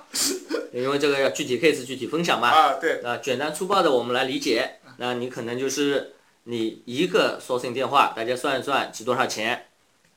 [0.72, 2.48] 因为这个要具体 case 具体分享嘛。
[2.48, 9.66] 啊，对，那简单粗暴的我们来理解，那你可能就是你一个 sourcing 电话，大家算一算值多少钱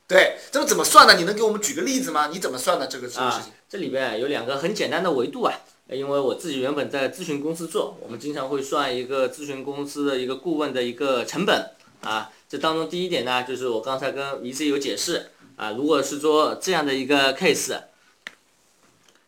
[0.08, 1.16] 对，这个怎么算呢？
[1.16, 2.28] 你能给我们举个例子吗？
[2.32, 3.54] 你怎么算的这个这个事啊情？？
[3.70, 5.54] 这里边有两个很简单的维度啊，
[5.92, 12.30] 因为我自己原本在咨询公司做，我们经常会算一个咨询公司的一个顾问的一个成本啊。
[12.50, 17.78] 这当中第一点呢，就是我刚才跟 VC 有解释啊，如果是做这样的一个 case。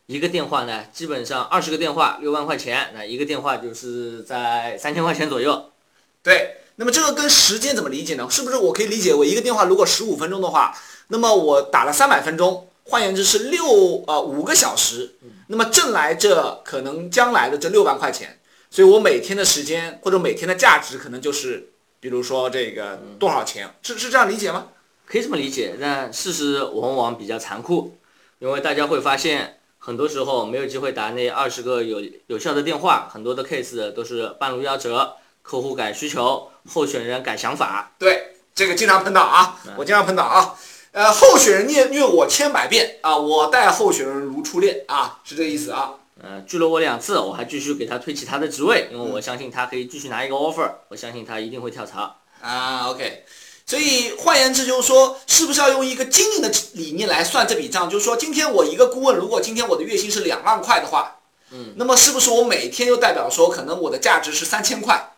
[0.06, 5.71] 一个电话呢，基本上二十个电话六万块钱，那一个电话就是在三千块钱左右。
[6.21, 8.28] 对，那么这个跟时间怎么理解呢？
[8.30, 15.15] 是不是我可以理解为一个电话如果十五分钟的话，那么我打了三百分钟，换言之是六呃五个小时，
[15.48, 21.69] 那么挣来这可能将来的这六万块钱，所以我每天的时间或者每天的价值可能就是，
[22.00, 24.67] 比如说这个多少钱，是是这样理解吗？
[25.06, 27.98] 可以这么理解，但事实往往比较残酷，
[28.39, 37.91] 因为大家会发现，很多时候没有机会打那二十个有有效的电话，很多的 case 都是半路夭折，客户改需求，候选人改想法。
[38.00, 40.56] 对，这个经常碰到啊，我经常碰到啊。
[40.94, 45.96] 呃，候选人虐虐我千百遍啊，我待候选人如初恋啊，是这个意思啊。
[46.22, 52.18] 呃，拒了我两次，我还继续给他推其他的职位，因为我相信他可以继续拿一个 offer，我相信他一定会跳槽。
[52.40, 53.24] 啊，OK，
[53.66, 57.90] 所以换言之就是说，是不是要用一个经营的理念来算这笔账？
[57.90, 61.16] 就是说，今天我一个顾问，如果今天我的月薪是两万块的话，
[61.50, 65.12] 嗯，那么是不是我每天就代表说，可能我的价值是三千块？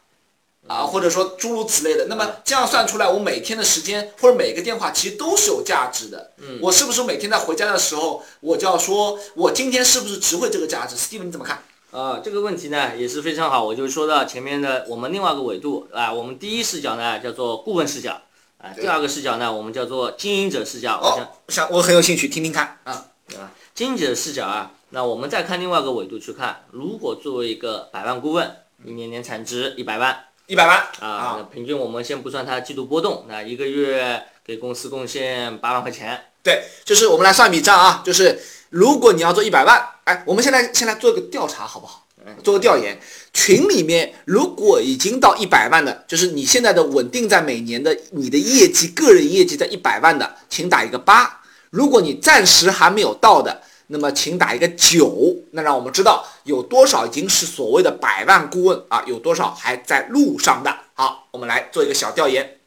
[0.68, 6.32] 啊，或者说诸如此类的，那么这样算出来，我每天的时间或者每个电话其实都是有价值的。
[6.38, 11.64] 嗯我是不是每天在回家的时候，我就要说，我今天是不是值回这个价值？Steven 你怎么看？
[11.92, 18.22] 啊，这个问题呢也是非常好，我就说到前面的我们另外一个维度啊，我们第一视角呢叫做顾问视角，
[18.58, 21.00] 啊，第二个视角呢我们叫做经营者视角。
[21.02, 23.06] 我想哦，我想我很有兴趣听听看啊。
[23.28, 23.52] 对吧？
[23.74, 42.04] 经营者的视角啊，那我们再看另外一个维度去看，如果作为一个百万顾问，一年年产值一百万一百万啊，那平均我们先不算它季度波动，那一个月给公司贡献八万块钱，对，就是我们来算笔账啊，就是如果你要做一百万，哎，我们现在先来做个调查好不好？
[42.44, 43.00] 做个调研，
[43.34, 55.36] 群里面如果已经到一百万的，就是你现在的稳定在每年的你的业绩，个人业绩在一百万的，请打一个八；如果你暂时还没有到的，那么请打一个九。
[55.52, 60.76] 那让我们知道有多少已经是所谓的百万顾问啊，有多少还在路上的。
[60.94, 62.60] 好，我们来做一个小调研。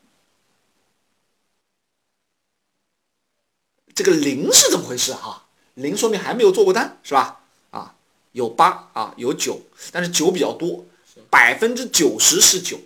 [3.95, 7.41] 这个零是怎么回事哈、零说明还没有做过单是吧？
[7.71, 7.95] 啊，
[8.31, 10.87] 有八啊，有九，但是九比较多，
[11.29, 12.79] 百分之九十是九。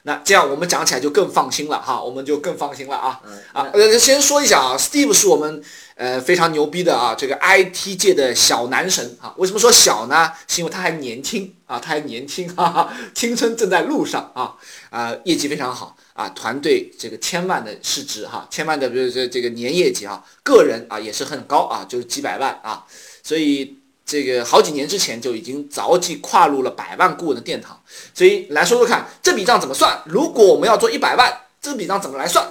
[0.00, 3.70] 好，那这样我们讲起来就更放心了哈，我们就更放心了啊嗯啊！
[3.72, 5.62] 呃，先说一下啊，Steve 是我们
[5.94, 9.34] 呃非常牛逼的啊，这个 IT 界的小男神啊。
[9.36, 10.32] 为什么说小呢？
[10.48, 14.54] 是因为他还年轻啊，他还年轻，哈哈，青春正在路上啊
[14.88, 22.84] 啊，业绩非常好啊，团队这个千万的市值哈，千万的比如这这个年业绩啊，个人啊也是很高啊，就是几百万啊，
[23.22, 23.79] 所以。
[24.10, 27.80] 这个好几年之前就已经早即跨入了百万顾问的殿堂，
[28.12, 30.02] 所以来说说看这笔账怎么算？
[30.04, 32.44] 如果我们要做一百万，这笔账怎么来算？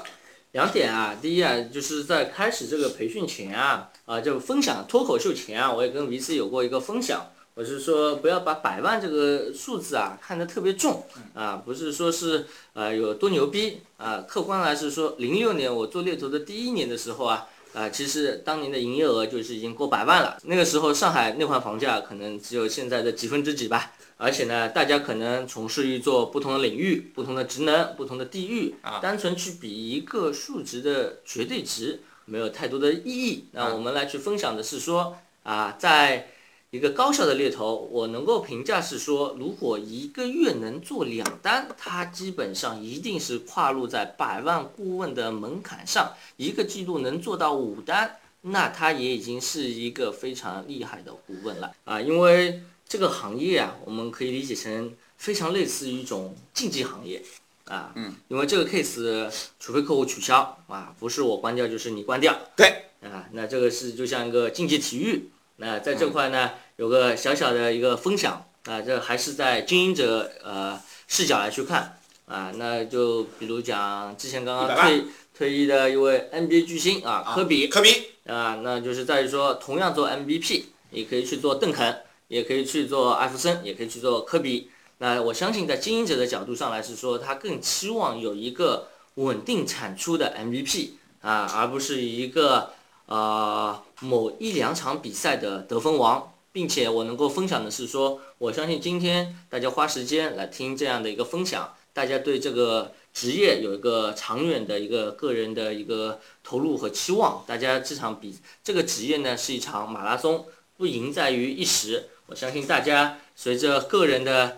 [0.54, 17.50] 两点啊，第一啊，就是在开始这个培训前啊，啊，就分享脱口秀前啊，我也跟 VC 有过一个分享，我是说不要把百万这个数字啊看得特别重啊，不是说是呃有多牛逼啊，客观来是说，零六年我做猎头的第一年的时候啊。
[17.74, 20.38] 啊，其实当年的营业额就是已经过百万了。
[20.44, 23.92] 那个时候上海内环房价可能只有现在的几分之几吧。
[24.22, 33.46] 而且呢，大家可能从事于做不同的领域、不同的职能、不同的地域，啊单纯去比一个数值的绝对值没有太多的意义。
[33.54, 36.28] 那我们来去分享的是说啊，在
[36.72, 46.14] 一个高效的猎头，我能够评价是说，如果一个月能做两单，它基本上一定是跨入在百万顾问的门槛上。
[46.38, 52.00] 一个季度能做到五单，那他也已经是一个非常厉害的顾问了啊！
[52.00, 57.24] 因为这个行业啊，我们可以理解成非常类似于一种竞技行业
[57.66, 57.92] 啊。
[57.96, 58.14] 嗯。
[58.28, 59.28] 因为这个 case，
[59.60, 62.40] 除非客户取消啊，不是我关掉就是你关掉。
[62.56, 62.84] 对。
[63.02, 65.32] 啊，那这个是就像一个竞技体育。
[65.62, 75.04] 那在这块呢，有个小小的一个分享啊，这还是在经营者呃视角来去看啊，那就比如讲之前刚刚退
[75.38, 77.90] 退役的一位 NBA 巨星啊，科比，科比
[78.26, 84.72] 啊，那就是在于说，同样做 MVP，也可以去做邓肯，也可以去做艾弗森，也可以去做科比。
[85.00, 92.72] 那我相信在经营者的角度上来是说，他更期望有一个稳定产出的 MVP 啊，而不是一个。
[93.10, 107.44] 啊，某一两场比赛的得分王，并且我能够分享的是说，我相信今天大家花时间来听这样的一个分享，大家对这个职业有一个长远的一个个人的一个投入和期望。
[107.46, 110.46] 大家这场比这个职业呢是一场马拉松，
[110.78, 112.10] 不赢在于一时。
[112.28, 114.58] 我相信大家随着个人的。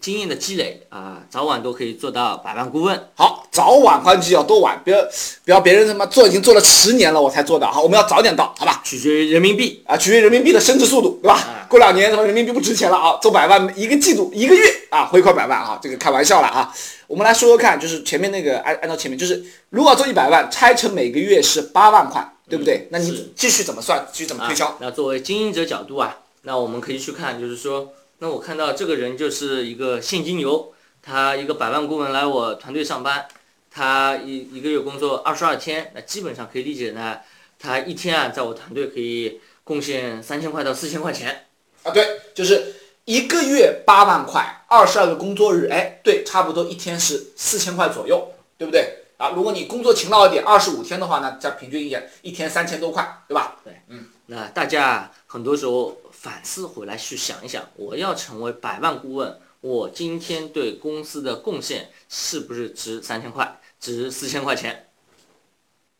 [0.00, 2.98] 经验的积累啊，早晚都可以做到百万顾问。
[3.14, 4.98] 好，早晚换季要多晚，不要
[5.44, 7.70] 不要别人他妈做已经做了十年了我才做到。
[7.70, 8.80] 好，我们要早点到，好吧？
[8.82, 11.66] 取决于人民币啊，取决于人民币的升值速度，对吧？
[11.68, 16.74] 过两年他妈人民币不值钱了啊，做百万一个季度一个月啊，回款百万啊，这个开玩笑了啊。
[17.06, 22.88] 我们来说说看，就是前面那个按按照前面，就是如果做一百万，拆成每个月是八万块，对不对？
[22.90, 24.06] 那你继续怎么算？
[24.10, 24.74] 继续怎么推销？
[24.80, 27.92] 那作为经营者角度啊，那我们可以去看，就是说。
[28.22, 33.26] 那我看到这个人就是一个现金流，他一个百万顾问来我团队上班，
[33.68, 37.18] 他一一个月工作二十二天，那基本上可以理解呢，
[37.58, 41.46] 他一天啊在我团队可以贡献三千块到四千块钱，
[41.82, 48.98] 啊对，就是一个月八万块，二十二个工作日，哎对，差不多一天是四千块左右，对不对？
[49.16, 53.56] 啊，如果你工作勤劳一点，二十五天的话呢，再平均一点，一天三千多块，对吧？
[53.64, 55.98] 对，嗯，那大家很多时候。
[56.22, 64.88] 反思回来去想一想，我要成为百万顾问，我今天对公司的贡献是不是值三千块，值四千块钱？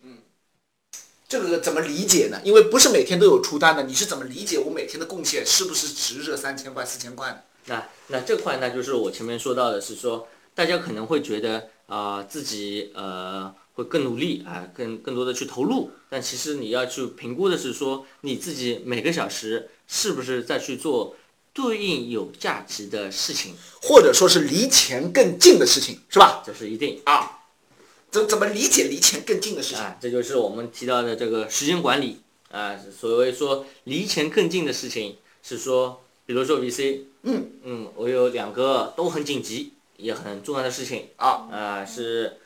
[0.02, 0.18] 嗯，
[1.26, 2.40] 这个怎么理解呢？
[2.44, 7.38] 因为不是每天都有出单的，你是怎么理解我每天的贡献是不是值这三千块、四千块呢？
[7.66, 13.52] 那那这块呢，就是我前面说到的是说，大家可能会觉得啊，自己呃。
[13.74, 21.16] 会更努力啊，更更多的去投入，但其实你要去评估的是说，你自己每个小时是不是在去做
[21.54, 26.42] 对应有价值的事情，或者说是离钱更近的事情，是吧？
[26.44, 27.38] 这是一定啊。
[28.10, 29.78] 怎怎么理解离钱更近的事情？
[29.82, 32.18] 啊这就是我们提到的这个时间管理
[32.50, 32.78] 啊。
[33.00, 42.36] 所谓说离钱更近的事情，是说，比如说 VC，嗯嗯，我有两个都很紧急也很重要的事情啊啊是。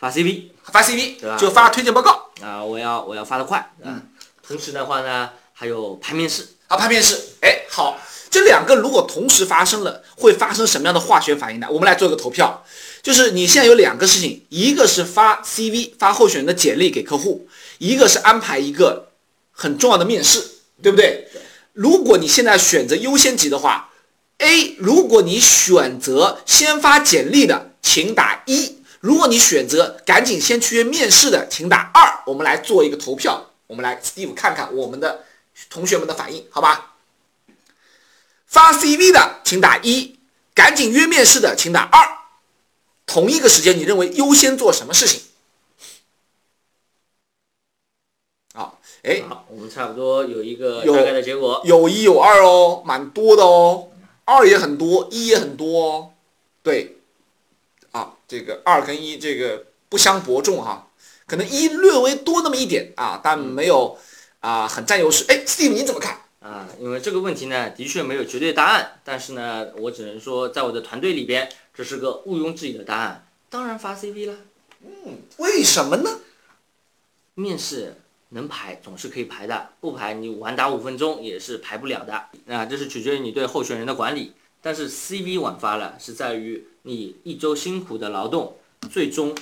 [0.00, 1.36] 发 CV，发 CV，对吧？
[1.36, 2.64] 就发推荐报告啊！
[2.64, 4.00] 我要我要发的快，嗯。
[4.42, 7.20] 同时的话呢，还有拍面试啊，拍面试。
[7.42, 11.68] 哎，好，这两个如果同时发生了，会发生什么样的化学反应呢？
[11.70, 12.64] 我们来做一个投票，
[13.02, 19.10] 就是你现在有两个事情，一个是发 CV，发候选人的简历给客户，一个是安排一个
[19.52, 20.42] 很重要的面试，
[20.82, 21.28] 对不对？
[21.74, 23.90] 如果你现在选择优先级的话
[24.38, 28.79] ，A，如果你选择先发简历的，请打一。
[29.00, 32.22] 如果你选择赶紧先去约面试的，请打二。
[32.26, 35.24] 我们来做一个投票，我们来 Steve 看看我们的
[35.68, 36.94] 同学们的反应，好吧？
[38.46, 40.18] 发 CV 的请打一，
[40.54, 42.18] 赶紧约面试的请打二。
[43.06, 45.22] 同一个时间你认为优先做什么事情？
[48.52, 51.62] 好，哎，好，我们差不多有一个有大概的结果。
[51.64, 53.88] 有一有二哦，蛮多的哦，
[54.24, 56.10] 二也很多，一也很多哦，
[56.62, 56.98] 对，
[57.92, 60.88] 啊，这个二跟一这个不相伯仲哈，
[61.26, 63.98] 可能一略微多那么一点啊，但没有
[64.40, 65.24] 啊很占优势。
[65.28, 66.18] 哎，Steve 你怎么看？
[66.40, 73.26] 啊，因为这个问题呢，的确没有绝对答案，但是呢，我只能说，在我的团队里边，这是个毋庸置疑的答案。
[73.50, 74.36] 当然发 CV 了，
[74.82, 76.20] 嗯为什么呢？
[77.34, 77.96] 面试
[78.30, 82.26] 能排总是可以排的，不排你晚打五分钟也是排不了的。
[82.46, 84.32] 那这是取决于你对候选人的管理。
[84.62, 88.56] 但是 CV 晚发了，是在于你一周辛苦的劳动，
[88.90, 89.34] 最终，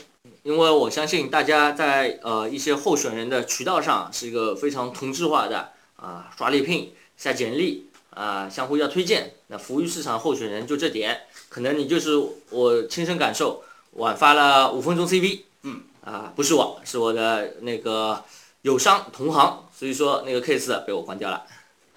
[0.42, 9.34] 因为我相信大家在呃一些候选人的渠道上是一个非常同质化的啊，刷猎聘、下简历啊，相互要推荐。
[9.46, 12.16] 那服务于市场候选人就这点，可能你就是
[12.50, 13.62] 我亲身感受，
[13.92, 18.24] 晚发了五分钟 CV，嗯，啊，不是我，是我的那个
[18.62, 21.44] 友商同行，所以说那个 case 被我关掉了。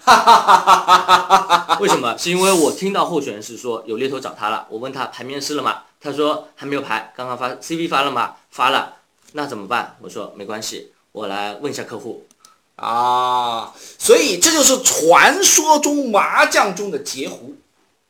[0.03, 2.17] 哈哈哈哈哈为什么？
[2.17, 5.83] 是因为我听到候选人是说有猎头找他了，我问他排面试了吗？
[5.99, 8.35] 他说还没有排，刚刚发 CV 发了吗？
[8.49, 8.95] 发了，
[9.33, 9.95] 那怎么办？
[10.01, 12.25] 我说没关系，我来问一下客户。
[12.77, 17.55] 啊，所以这就是传说中麻将中的截胡，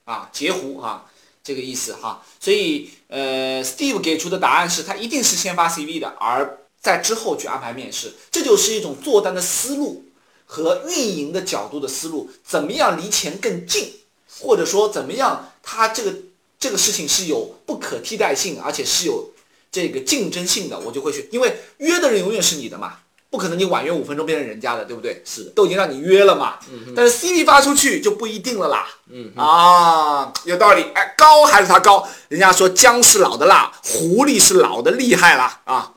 [0.05, 1.03] 啊，截胡啊，
[1.43, 2.23] 这个意思哈。
[2.39, 10.05] 所以呃，Steve 给出的答案是他一定是先发 CV 的，而在之后去安排面试，这就是一种做单的思路
[10.53, 13.93] 和运营的角度的思路，怎么样离钱更近，
[14.41, 16.13] 或者说怎么样，他这个
[16.59, 19.31] 这个事情是有不可替代性，而且是有
[19.71, 22.97] 这个竞争性的，我就会去，因为约的人永远是你的嘛。
[23.29, 25.21] 不可能你晚约五分钟变成人家的，对不对？
[25.23, 26.59] 是都已经让你约了嘛。
[26.69, 28.85] 嗯但是 CV 发出去就不一定了啦。
[29.09, 30.83] 嗯啊，有道理。
[30.93, 32.05] 哎，高还是他高？
[32.27, 35.93] 人家说姜是老的辣，狐狸是老的厉害啦啊。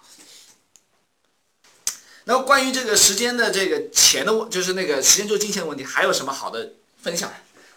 [2.26, 7.30] 那关于这个时间的这个钱的问，就是那个时间做金钱的问题，还有什么好的分享？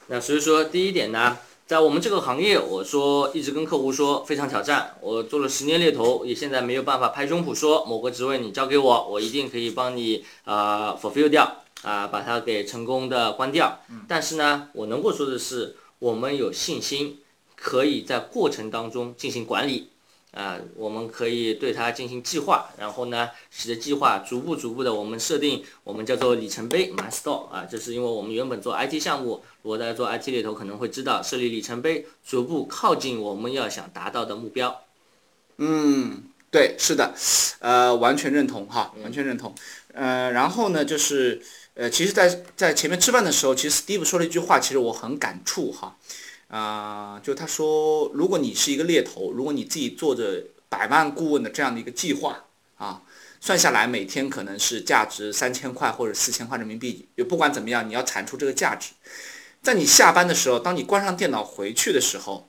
[0.07, 4.95] 那所以说，第一点呢，在我们这个行业，我说一直跟客户说非常挑战。
[5.01, 13.81] 我做了十年猎头，也现在没有办法拍胸脯说某个职位你交给我，我一定可以帮你啊、呃 fulfill 掉啊、把它给成功的关掉。
[14.07, 17.19] 但是呢，我能够说的是，我们有信心
[17.57, 19.89] 可以在过程当中进行管理。
[20.37, 34.83] 啊，我们可以对它进行计划，然后呢，使得计划逐步逐步的，我们设定我们叫做里程碑 milestone 啊，这是因为我们原本做 IT 项目，如果大家做 IT 里头可能会知道，设立里程碑，逐步靠近我们要想达到的目标。
[35.57, 37.15] 嗯，对，是的，
[37.57, 39.55] 呃，完全认同哈，完全认同。
[39.93, 41.41] 呃，然后呢，就是
[41.73, 45.97] 呃，其实在，在前面吃饭的时候，其实 Steve 说了一句话，其实我很感触哈。
[46.47, 52.45] 啊、就他说，如果你是一个猎头，如果你自己做着百万顾问的这样的一个计划
[52.77, 53.01] 啊，
[53.41, 58.91] 算下来每天可能是价值三千块或者四千块人民币，也不管怎么样，你要产出这个价值。
[59.61, 62.47] 在你下班的时候，当你关上电脑回去的时候，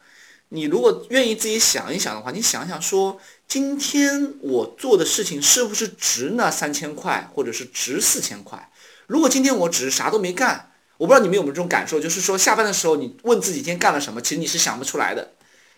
[0.51, 8.71] 你如果愿意自己想一想的话，你想想说，今天我做的事情是不是值那三千块，或者是值四千块？
[9.09, 15.31] 如果今天我只是啥都没干，我不知道你们有没有这种感受，就是说下班的时候你问自己今天干了什么，其实你是想不出来的，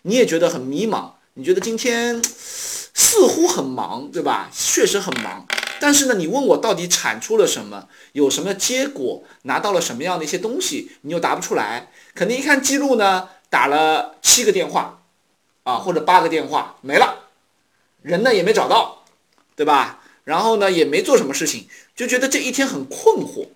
[0.02, 4.50] 你也觉得很迷茫，你觉得今天似乎很忙，对吧？
[4.50, 5.46] 确实很忙，
[5.78, 11.90] 但是呢，你问我到底产出了什么，有什么结果，拿到了什么样的一些东西，你又答不出来。
[12.14, 15.02] 肯定一看记录呢，打了七个电话，
[15.64, 17.26] 啊或者八个电话没了，
[18.00, 19.04] 人呢也没找到，
[19.54, 20.00] 对吧？
[20.24, 23.48] 然后呢也没做什么事情，就觉得这一天很困惑。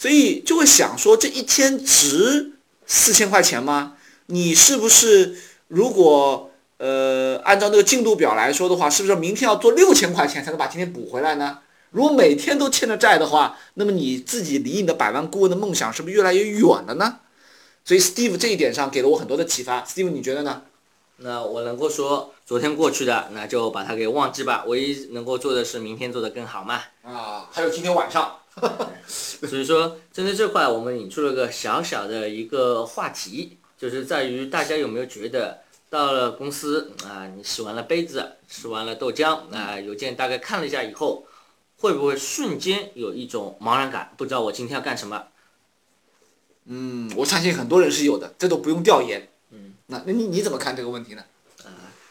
[0.00, 2.52] 所以就会想说，这一天值
[2.86, 3.96] 四千块钱吗？
[4.26, 5.36] 你是不是
[5.66, 11.58] 如果呃按照那个进度表来说的话，是不是明天要做六千块钱才能把今天补回来呢？
[11.90, 17.18] 如果每天都欠着债的话，那么你自己离你的百万顾问的梦想是不是越来越远了呢？
[17.84, 19.82] 所以 Steve 这一点上给了我很多的启发。
[19.82, 20.62] Steve 你觉得呢？
[21.16, 24.62] 那我能够说，昨天过去的，那就把它给忘记吧。
[24.68, 26.82] 唯一能够做的是明天做得更好嘛。
[27.02, 28.37] 啊，还有今天晚上，
[29.06, 41.26] 所以说，针对这块，我们引出了个小小的一个话题，就是在于大家有没有觉得，到了公司啊，你洗完了杯子，吃完了豆浆啊，邮件大概看了一下以后，
[41.78, 45.26] 会不会瞬间有一种茫然感，不知道我今天要干什么？
[46.66, 49.28] 嗯，我相信很多人是有的，这都不用调研。
[49.52, 51.24] 嗯，那那你你怎么看这个问题呢？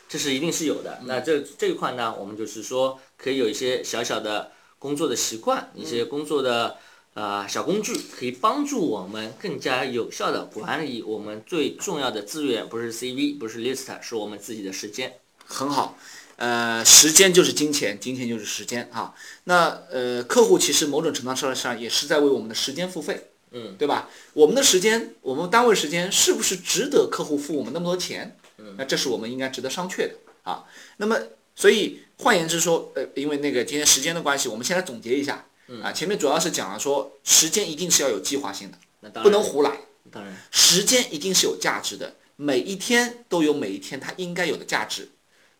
[0.09, 1.01] 这是一定是有的。
[1.03, 6.77] 那这这一块呢，我们就是说可以有一些小小的工作的习惯，一些工作的
[7.13, 15.19] 呃小工具，可以帮助我们更加有效的管理我们最重要的资源，不是 CV，不是 list，是我们自己的时间。
[15.45, 15.97] 很好，
[16.35, 19.13] 呃，时间就是金钱，金钱就是时间啊。
[19.45, 24.09] 那呃，客户其实某种程度上也是在为我们的时间付费，嗯，对吧？
[24.33, 28.37] 我们的时间，我们单位时间是不是值得客户付我们那么多钱？
[28.57, 30.65] 嗯，那这是我们应该值得商榷的啊。
[30.97, 31.17] 那么，
[31.57, 35.43] 所以换言之说，呃，因为那个今天时间的关系，我们先来总结一下，
[35.83, 39.23] 啊，前面主要是讲了说，时间一定是要有计划性的，那当然。
[39.23, 39.75] 不能胡来，
[40.11, 45.09] 当然，时间一定是有价值的，每一天都有每一天它应该有的价值。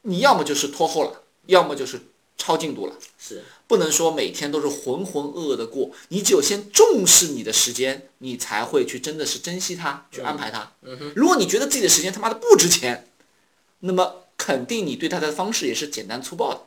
[0.04, 2.00] 你要么就是拖后了，要么就是
[2.38, 3.44] 超进度了，是。
[3.66, 5.92] 不能说每天都是浑浑噩噩的过。
[6.10, 10.72] 你只有先重视你的时间，你才会去真的是珍惜它，去安排它。
[10.84, 13.10] 嗯哼，如果你觉得自己的时间他妈的不值钱，
[13.80, 16.62] 那么肯定你对他的方式也是简单粗暴的，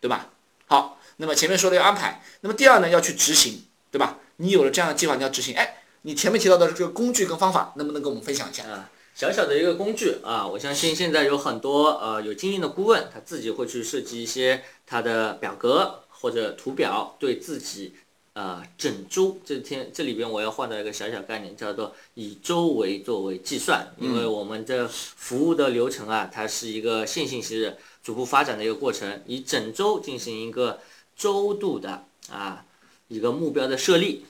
[0.00, 0.30] 对吧？
[0.66, 4.18] 好，那么前面说的要安排，那么第二呢要去执行，对吧？
[4.36, 5.54] 你有了这样的计划，你要执行。
[5.56, 8.64] 哎，你前面提到的这个工具跟方法，能不能跟我们分享一下？
[8.68, 17.94] 啊，小小的一个工具啊，我相信现在有很多呃有经验的顾问，他自己会去设计一些他的表格或者图表，对自己
[18.36, 30.80] 呃整周这天这里边我要换到一个小小概念，叫做以周为作为计算，因为我们这服务的流程啊，它是一个线性式逐步发展的一个过程，以整周进行一个
[31.16, 32.66] 周度的啊
[33.08, 34.26] 一个目标的设立。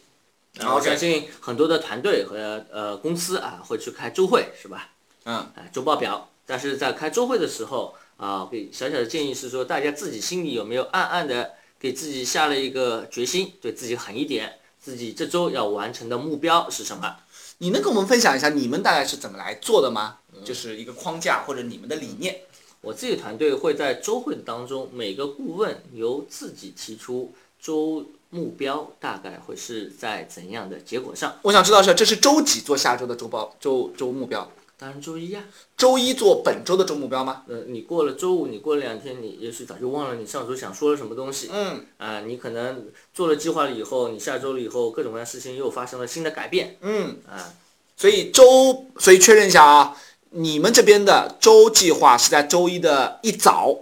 [0.52, 4.90] 然后相信很多的团队和呃公司啊会去开周会，是吧？
[5.24, 6.30] 嗯，啊，周报表。
[6.46, 17.16] 但是在开周会的时候啊，给小小的建议是说，大家自己心里有没有暗暗的给自己下了一个决心，对自己狠一点，自己这周要完成的目标是什么？
[17.58, 20.18] 你能跟我们分享一下你们大概是怎么来做的吗？
[20.44, 22.40] 就是一个框架或者你们的理念。
[22.82, 31.38] 我自己团队会在周会当中，每个顾问由自己提出周目标大概会是在怎样的结果上。
[31.42, 34.48] 我想知道是这是周几做下周的周报周周目标？
[34.78, 35.42] 当然周一呀、
[35.76, 37.44] 周一做本周的周目标吗？
[37.48, 41.48] 呃，你过了周五，你过了两天，你也许早就忘了你上周想说了什么东西。
[41.50, 46.76] 嗯啊，你可能做了计划了以后，你下周了以后，各种各样的事情又发生了新的改变。
[46.82, 47.54] 嗯，啊，
[47.96, 49.96] 所以周所以确认一下啊，
[50.30, 53.74] 你们这边的周计划是在周一的一早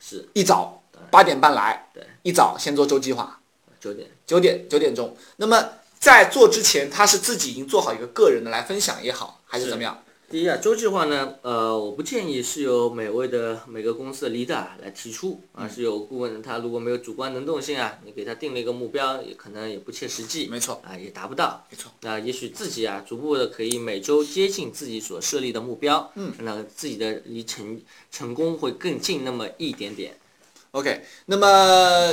[0.00, 3.38] 是一早八点半来，对，一早先做周计划，
[3.78, 4.08] 九点。
[4.26, 5.14] 九点九点钟。
[5.36, 5.62] 那么
[5.98, 10.01] 在做之前，他是自己已经做好一个个人的来分享也好，还是是怎么样？
[10.32, 20.46] 第一啊，周计划呢，呃，我不建议是由每位的每个公司的 leader 来提出，而是由顾问他如果没有主观能动性啊，你给他定了一个目标，也可能也不切实际。
[20.46, 21.66] 没错，啊，也达不到。
[21.68, 21.92] 没错。
[22.00, 27.78] 那也许自己啊，逐步的可以每周接近自己所设立的目标，嗯，那自己的离成
[28.10, 30.16] 成功会更近那么一点点。
[30.70, 32.10] OK，那么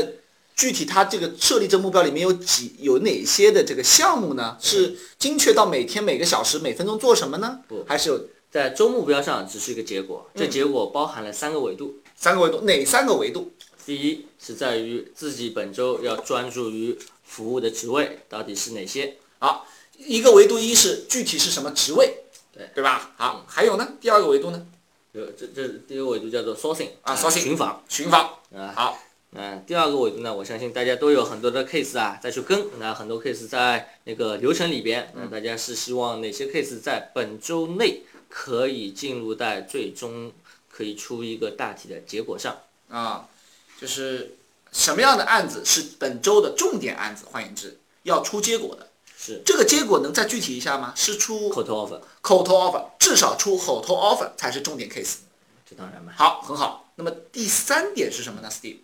[0.59, 4.57] 具体它这个设立这目标里面有几有哪些的这个项目呢？
[4.59, 7.61] 是精确到每天每个小时每分钟做什么呢？
[7.69, 12.01] 不还是有在周目标上只是一个结果，这嗯结果包含了三个维度。
[12.17, 12.59] 三个维度？
[12.65, 13.53] 哪三个维度？
[13.85, 19.65] 第一是在于自己本周要专注于服务的职位到底是哪些，好，
[19.97, 22.17] 一个维度一是具体是什么职位，
[22.53, 23.13] 对对吧？
[23.15, 23.87] 好，还有呢？
[24.01, 24.65] 第二个维度呢？
[25.13, 28.25] 有这这第一个维度叫做 sourcing 啊，sourcing 寻访寻访。
[28.53, 28.73] 啊。
[28.75, 28.99] 好，
[29.31, 40.31] 嗯，第二个维度呢，我相信大家都有很多的 case 啊，再去跟，那很多 case 在那个流程里边，那大家是希望哪些 case 在本周内可以进入在最终
[40.67, 42.57] 可以出一个大体的结果上。
[42.89, 43.27] 啊，
[43.79, 44.35] 就是
[44.71, 47.25] 什么样的案子是本周的重点案子？
[47.31, 48.87] 换言之，要出结果的。
[49.15, 50.91] 是这个结果能再具体一下吗？
[50.95, 55.17] 是出口头 offer，口头 offer，至少出口头 offer 才是重点 case。
[55.69, 56.91] 这当然嘛，好，很好。
[56.95, 58.77] 那么第三点是什么呢，Steve？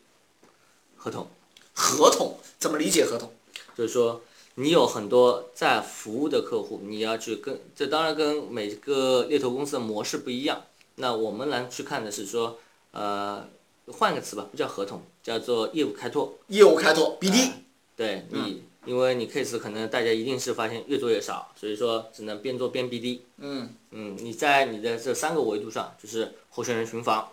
[1.06, 1.28] 合同
[1.74, 3.32] 合同怎么理解合同？
[3.78, 4.24] 就是说
[4.56, 10.64] 你有很多在服务的客户，你要去跟，这当然跟每个猎头公司的模式不一样。
[10.96, 12.58] 那我们来去看的是说，
[12.90, 13.48] 呃，
[13.86, 16.34] 换个词吧，不叫合同，叫做业务开拓。
[16.48, 17.62] 业务开拓 BD，、哎
[17.96, 23.20] 对你，因为你 case 可能大家一定是发现越做越少，所以说只能边做边 BD。
[23.38, 27.30] 嗯嗯，你在你的这三个维度上，就是候选人寻访，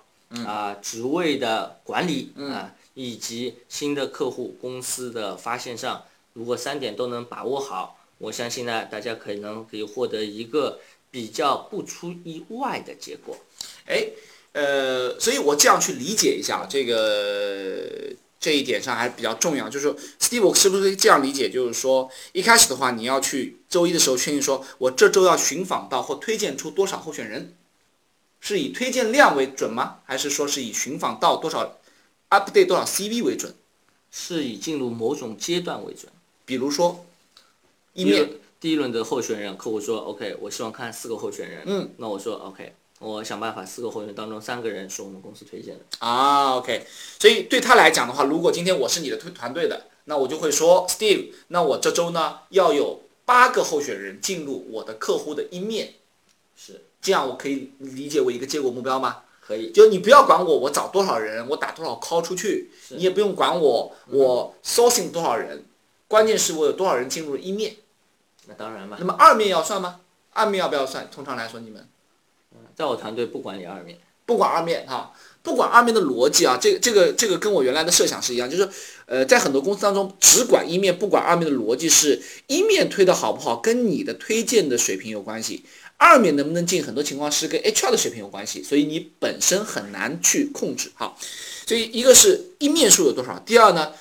[0.47, 10.78] 啊、职位的管理啊、以及新的客户公司的发现上，如果三点都能把握好，我相信呢，大家可能可以获得一个
[11.11, 13.36] 比较不出意外的结果。
[13.86, 14.09] 哎，
[14.53, 21.49] 呃，所以我这样去理解一下这个这一点上还比较重要，就是说 Steve 是不是这样理解？
[21.49, 27.55] 就是说一开始的话，你要去周一的时候确定说，我这周要寻访到或推荐出多少候选人，
[28.40, 30.01] 是以推荐量为准吗？
[30.05, 31.78] 还是说是以寻访到多少
[32.33, 33.55] update 多少 CV 为准？
[34.11, 36.11] 是以进入某种阶段为准。
[36.45, 37.07] 比比如说
[37.95, 38.30] 一面轮
[38.61, 41.62] 第一轮的候选人，客户说 OK，我希望看四个候选人。
[41.64, 45.80] 嗯，那我说 OK，我想办法四个候选人当中三个人是我们公司推荐的。
[46.01, 46.87] 啊，OK，
[47.18, 55.95] 所以对他来讲的话，如果今天我是你的推团队的，那我就会说，Steve，那我这周呢要有八个候选人进入我的客户的一面，
[56.55, 59.22] 是这样我可以理解为一个结果目标吗？
[59.45, 59.70] 可以。
[59.72, 65.64] 就你不要管我，我找多少人，我打多少 call 出去，你也不用管我，我 sourcing 多少人，
[66.07, 67.76] 关键是我有多少人进入一面。
[68.47, 70.01] 那当然嘛那，么二面要算吗？
[70.30, 71.09] 二面要不要算？
[71.11, 71.86] 通常来说，你们
[72.74, 73.99] 在我团队不管理二面。
[74.24, 75.12] 不管二面哈，
[75.43, 78.66] 不管二面的逻辑啊，这个这个这个跟我原来的设想是一样，就是
[79.07, 85.64] 呃，在很多公司当中，只管一面不管二面的逻辑是一面推的好不好，跟你的推荐的水平有关系。
[86.05, 91.16] 二面能不能进，很多情况是跟 HR 的水平有关系，所以你本身很难去控制好。
[91.64, 93.92] 所以一个是一面数有多少，第二呢，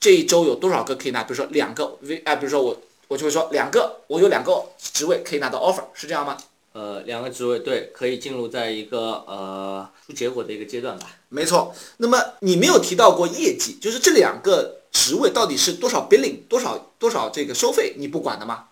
[0.00, 6.38] 这一周有多少个可以拿，比如说两个 V 啊，比如说我我就会说两个，我有两个职位可以拿到 offer，是这样吗？
[6.72, 11.06] 呃，两个职位对，可以进入在一个呃出结果的一个阶段吧。
[11.28, 18.68] 没错，那么你没有提到过业绩，就是这两个职位到底是多少 billing，多少多少这个收费，你不管的吗？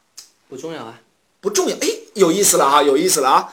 [0.48, 1.00] 不重要啊。
[1.44, 3.52] 不重要，哎，有意思了哈，有意思了啊。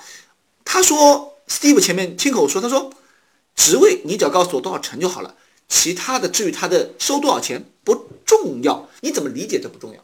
[0.63, 2.89] 他说，Steve 前面亲口说，他说，
[3.53, 5.35] 职位你只要告诉我多少成就好了，
[5.67, 10.01] 其他的至于他的收多少钱不重要，你怎么理解这不重要？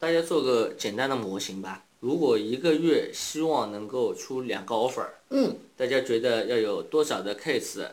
[0.00, 1.84] 大家做个简单的模型吧。
[2.00, 7.86] 如果一个月希望能够出两个 offer，嗯，大家觉得要有多少的 case，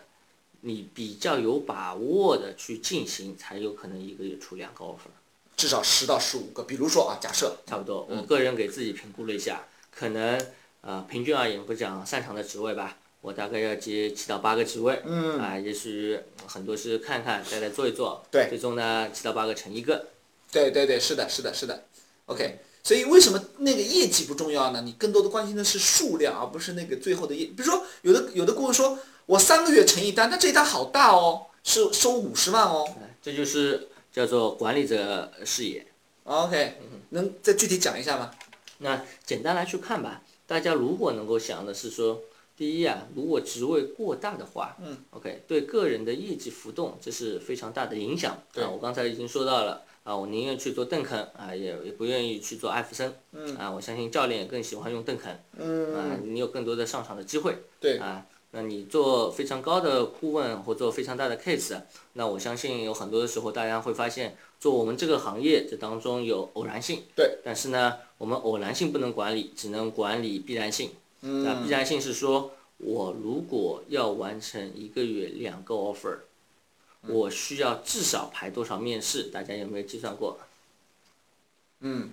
[0.62, 5.14] 你比较有把握的去进行，才有可能一个月出两个 offer。
[5.56, 10.40] 至少十到十五个，比如说啊，假设，差不多，我个人给自己评估了一下，可能
[10.82, 20.08] 呃平均而言不讲擅长的职位吧，我大概要接七到八个职位，嗯啊，也许很多是看看，再来做一做，对最终呢七到八个成一个，
[20.52, 21.86] 对对对，是的，是的，是的
[22.26, 22.60] ，OK。
[22.84, 24.84] 所以为什么那个业绩不重要呢？
[24.86, 27.46] 你更多的关心的是数量，而不是那个最后的业。
[27.48, 32.86] 比如说，有的有的顾问说，我三个月成一单，那这一单好大哦，是收五十万哦。
[33.02, 35.86] 哎这就是叫做管理者视野。
[36.24, 36.78] OK，
[37.10, 38.32] 能再具体讲一下吗？
[38.78, 42.22] 那简单来去看吧，大家如果能够想的是说，
[42.56, 48.42] 第一啊，如果职位过大的话，嗯，OK，对个人的业绩浮动这是非常大的影响。
[48.54, 53.14] 对啊，我刚才已经说到了啊，我宁愿去做邓肯啊，也也不愿意去做艾弗森。
[53.34, 55.30] 嗯啊，我相信教练也更喜欢用邓肯。
[55.34, 57.58] 啊，嗯，你有更多的上场的机会。
[57.82, 58.26] 对，啊，
[58.58, 61.78] 那你做非常高的顾问或做非常大的 case，
[62.14, 67.04] 那我相信有很多的时候大家会发现，做我们这个行业这当中有偶然性。
[67.18, 67.40] 对。
[67.44, 70.92] 但是呢，我们偶然性不能管理，只能管理必然性。
[71.20, 76.20] 那必嗯，然性是说，我如果要完成一个月两个 offer，
[77.02, 79.24] 我需要至少排多少面试？
[79.24, 80.40] 大家有没有计算过？
[81.82, 82.12] 嗯，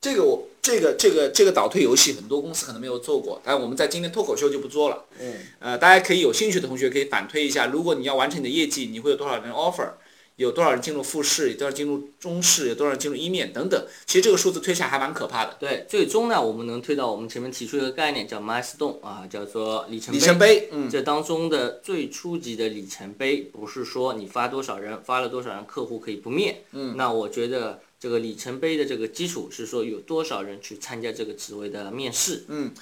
[0.00, 5.04] 这个我这个这个这个倒退游戏很多公司可能没有做过，但我们在今天脱口秀就不做了。
[5.20, 9.90] 嗯，呃，大家可以有兴趣的同学可以反推一下，如果你要完成你的业绩，你会有多少人 offer，
[10.36, 13.86] 有多少人进入复试，有多少人进入中试，有多少人进入一面等等。
[14.06, 15.56] 其实这个数字推下来还蛮可怕的。
[15.58, 26.64] 对，最终呢，我们能推到我们前面提出一个概念叫 milestone 啊，叫做里程里程碑，嗯，这当中的最初级的里程碑，不是说你发多少人，发了多少人，客户可以不面。
[26.72, 32.44] 嗯，那我觉得这个里程碑的这个基础是说有多少人去参加这个职位的面试。
[32.48, 32.72] 嗯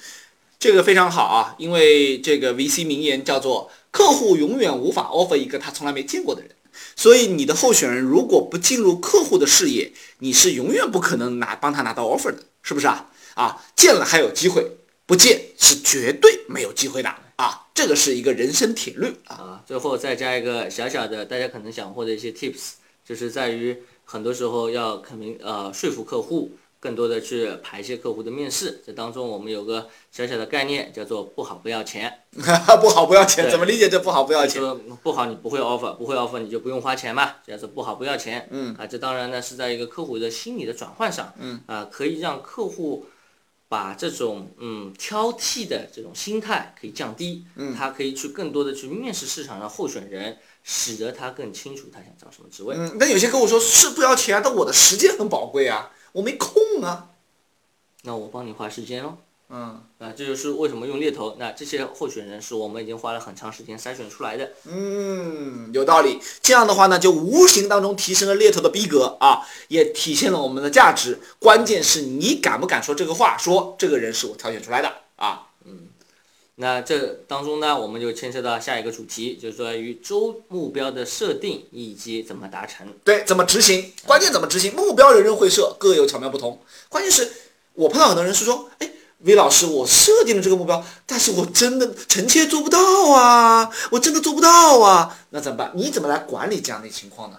[0.57, 6.49] 这个非常好啊，因为这个 VC 名言叫做“客户永远无法 offer 一个他从来没见过的人”，
[6.95, 13.11] 所以你的候选人如果不进入客户的视野，你是永远不可能拿帮他拿到 offer 的，是不是啊？
[13.35, 14.65] 啊，见了还有机会，
[15.05, 19.35] 不见是绝对没有机会的啊，这个是一个人生铁律啊。
[19.35, 22.71] 啊，最后再加一个小小的，大家可能想获得一些 tips，
[23.05, 28.81] 就是在于很多时候要肯定呃说服客户，更多的去排泄客户的面试。
[28.85, 32.21] 这当中我们有个小小的概念叫做不好不要钱，
[32.81, 34.61] 不好不要钱，怎么理解这不好不要钱？
[34.61, 38.47] 说不好你不会 offer，不会 offer 你就不用花钱嘛，叫做不好不要钱。
[38.51, 43.05] 嗯啊，这当然呢是在一个客户的心理的转换上，嗯啊，可以让客户
[43.67, 50.37] 把这种嗯挑剔的这种心态可以降低，嗯他可以去更多的去面试市场上候选人，
[50.67, 52.75] 使得他更清楚他想找什么职位。
[52.75, 57.11] 嗯，但有些客户说是不要钱啊，但我的时间很宝贵啊，我没空啊。
[58.01, 59.17] 那我帮你花时间喽。
[59.47, 61.35] 嗯啊，这就是为什么用猎头。
[61.37, 64.53] 那这些候选人是我们已经花了很长时间筛选出来的。
[64.65, 66.19] 嗯，有道理。
[66.41, 71.19] 这样的话呢，就无形当中提升了猎头的逼格啊，也体现了我们的价值。
[71.37, 75.49] 关键是你敢不敢说这个话，说这个人是我挑选出来的啊。
[76.57, 82.87] 那这当中呢，我们就牵涉到下一个主题，就是关于周目标的设定以及怎么达成。
[83.03, 83.91] 对，怎么执行？
[84.05, 84.73] 关键怎么执行？
[84.73, 86.61] 目标人人会设，各有巧妙不同。
[86.87, 87.29] 关键是
[87.73, 88.89] 我碰到很多人是说，哎
[89.19, 92.79] ，V 老师，我设定了这个目标，但是我真的臣妾做不到
[93.11, 95.73] 啊，我真的做不到啊，那怎么办？
[95.75, 97.37] 你怎么来管理这样的情况呢？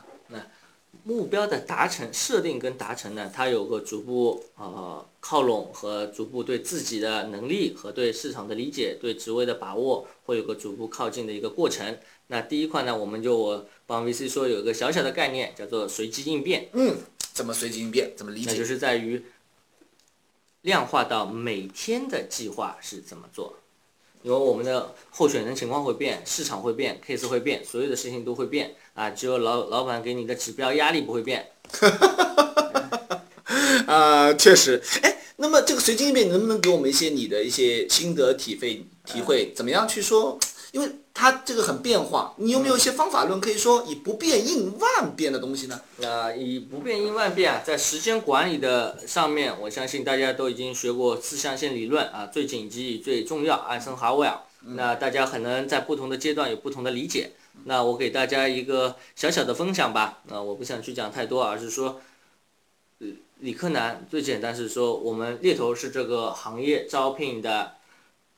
[1.09, 11.97] 目标的达成设定跟达成呢，它有个逐步呃靠拢和逐步对自己的能力和对市场的理解、对职位的把握，会有个逐步靠近的一个过程。
[12.27, 16.69] 那第一块呢，我们就我帮 VC 说有一个小小的概念，叫做随机应变。
[16.73, 16.97] 嗯，
[17.33, 18.13] 怎么随机应变？
[18.17, 18.51] 怎么理解？
[18.51, 19.25] 那就是在于
[20.63, 23.55] 量化到每天的计划是怎么做。
[24.27, 29.09] 因为我们的候选人情况会变，市场会变，case 会变，所有的事情都会变啊！
[29.09, 31.47] 只有老老板给你的指标压力不会变。
[33.87, 34.83] 啊，确实。
[35.03, 38.85] 哎，那么这个随机应变，能不能给我们一些你的一些心得体会？
[39.05, 40.37] 体会怎么样去说？
[40.73, 45.81] 因为它这个很变化，你有没有一些方法论可以说以不变应万变的东西呢？
[45.97, 54.39] 那以不变应万变啊，在时间管理的上面，我相信大家都已经学过四象限理论啊，最紧急、最重要，艾森豪威尔。
[54.61, 57.31] 那大家可能在不同的阶段有不同的理解。
[57.65, 60.19] 那我给大家一个小小的分享吧。
[60.25, 61.99] 那我不想去讲太多，而是说，
[63.39, 67.73] 理科男最简单是说，我们猎头是这个行业招聘的。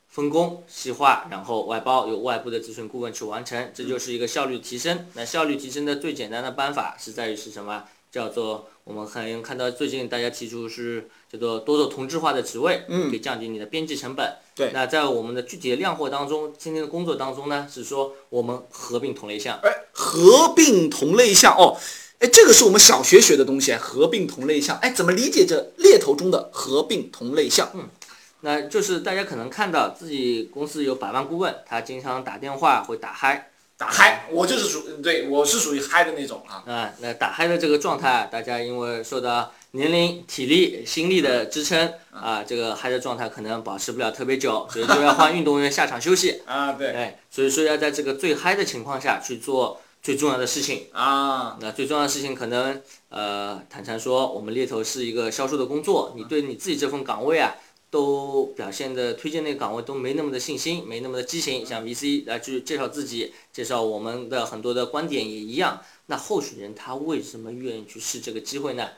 [0.08, 5.06] 分工细化，然后外包由外部的咨询顾问去完成，这就是一个效率提升。
[5.14, 7.84] 那效率提升的最简单的办法是在于是什么？
[8.10, 14.34] 叫做我们很看到最近大家提出是叫做多做同质化的职位，嗯，可以降低你的编辑成本。
[14.54, 14.70] 对。
[14.72, 19.60] 那在我们的具体的量货当中，今天的工作当中呢，是说我们合并同类项。
[19.62, 21.76] 哎，合并同类项哦，
[22.20, 24.78] 哎，这个是我们小学学的东西，合并同类项。
[24.78, 27.70] 哎，怎么理解这猎头中的合并同类项？
[27.74, 27.90] 嗯。
[28.40, 36.62] 那就是大家可能看到自己公司有百万顾问，他经常打电话会打嗨，打嗨，我就是属，对我是属于嗨的那种啊。
[36.66, 46.40] 啊，那打嗨的这个状态，大家因为受到年龄、体力、心力的支撑啊，这个嗨的状态可能保持不了特别久，所以就要换运动员下场休息。
[46.46, 46.92] 啊，对。
[46.92, 51.58] 哎，所以说要在这个最嗨的情况下去做最重要的事情啊。
[51.60, 57.54] 那最重要的事情可能，呃，坦诚说，我们猎头是一个销售的工作，你对你自己这份岗位啊。
[57.90, 65.80] 都表现的推荐那个岗位都没那么的信心，没那么的激情，像 VC 来去介绍自己，介绍我们的很多的观点也一样。
[66.06, 68.88] 那候选人他为什么愿意去试这个机会呢？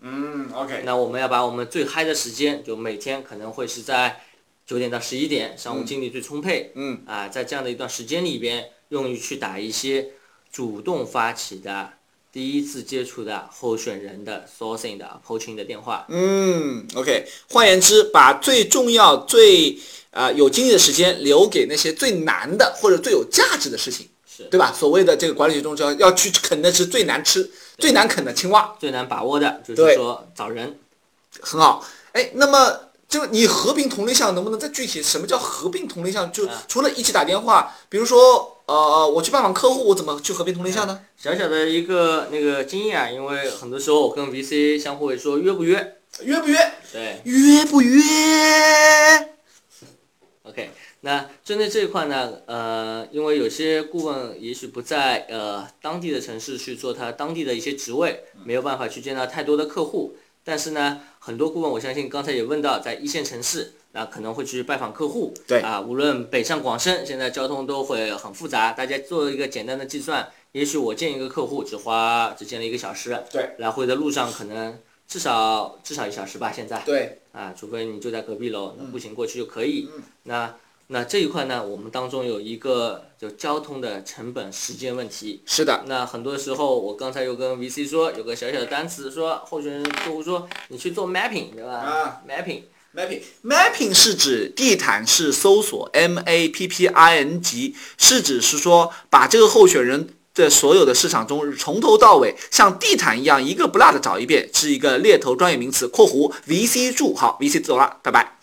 [0.00, 0.82] 嗯，OK。
[0.84, 4.20] 那我们要把我们最嗨的时间，就每天可能会是在
[4.64, 6.72] 九点到十一点，商务精力最充沛。
[6.74, 7.02] 嗯。
[7.06, 10.12] 啊，在这样的一段时间里边，用于去打一些
[10.50, 11.97] 主动发起的。
[12.38, 16.06] 第一次接触的候选人的 sourcing 的 approaching 的电话。
[16.08, 17.26] 嗯，OK。
[17.50, 19.76] 换言之，把最重要、最
[20.12, 24.72] 啊有精力的时间留给那些最难的或者最有价值的事情，是对吧？
[24.72, 30.78] 所谓的这个管理学中叫要去啃的是最难吃、最难啃的青蛙，最难把握的，就是说找人。
[31.40, 31.84] 很好。
[32.12, 35.02] 哎，那么就你合并同类项能不能再具体？
[35.02, 36.30] 什么叫合并同类项？
[36.30, 38.54] 就除了一起打电话，比如说。
[38.68, 41.00] 呃，我去拜访客户，我怎么去合并同类项呢？
[41.16, 46.72] 小小的一个那个经验啊，因为很多时候我跟 VC 相互会说约不约，约不约？
[46.92, 48.02] 对，约不约
[50.42, 50.68] ？OK，
[51.00, 60.14] 那针对这一块呢，呃，因为有些顾问也许不在呃当地的城市去做他当地的一些职位，没有办法去见到太多的客户，
[60.44, 63.72] 但是呢，很多顾问我相信刚才也问到，在一线城市。
[63.92, 68.72] 那可能会去拜访客户，对啊，无论北上广深，现在交通都会很复杂。
[68.72, 76.52] 大家做一个简单的计算，也许我见一个客户只花只见了一个小时，对，来回的路上可能至少至少一小时吧。
[76.52, 79.88] 现在，对，啊，除非你就在隔壁楼，那步行过去就可以。
[80.24, 80.54] 那
[80.88, 85.42] 那这一块呢，我们当中有一个就交通的成本时间问题。
[85.46, 85.84] 是的。
[85.86, 91.72] 那很多时候，我刚才又跟 VC 说，有个小小的单词，说候选人客户说你去做 mapping，对吧？
[91.72, 92.62] 啊，mapping。
[92.96, 105.86] Mapping，Mapping 是指地毯式搜索，M A P P I N G 是指是说把这个候选人的所有的市场中从头到尾像地毯一样一个不落的找一遍，是一个猎头专业名词。
[105.86, 108.38] 括弧 VC 注好，VC 走了，拜拜。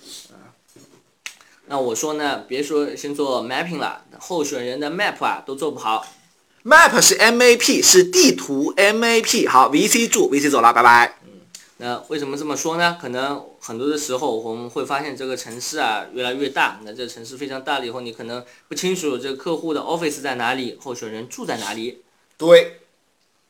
[1.65, 6.05] 那我说呢，别说先做 Mapping 了，候选人的 Map 啊都做不好。
[6.63, 11.17] Map 是 M A P 是地图，M A P 好，VC 住 VC 走了，拜拜。
[11.25, 11.31] 嗯
[11.77, 12.97] 那为什么这么说呢？
[13.01, 16.79] 可能很多的时候我们会发现这个城市啊越来越大。
[16.83, 22.03] 那这个城市非常大了以后，你可能不清楚这个客户的 office 在哪里，候选人住在哪里。
[22.37, 22.81] 对，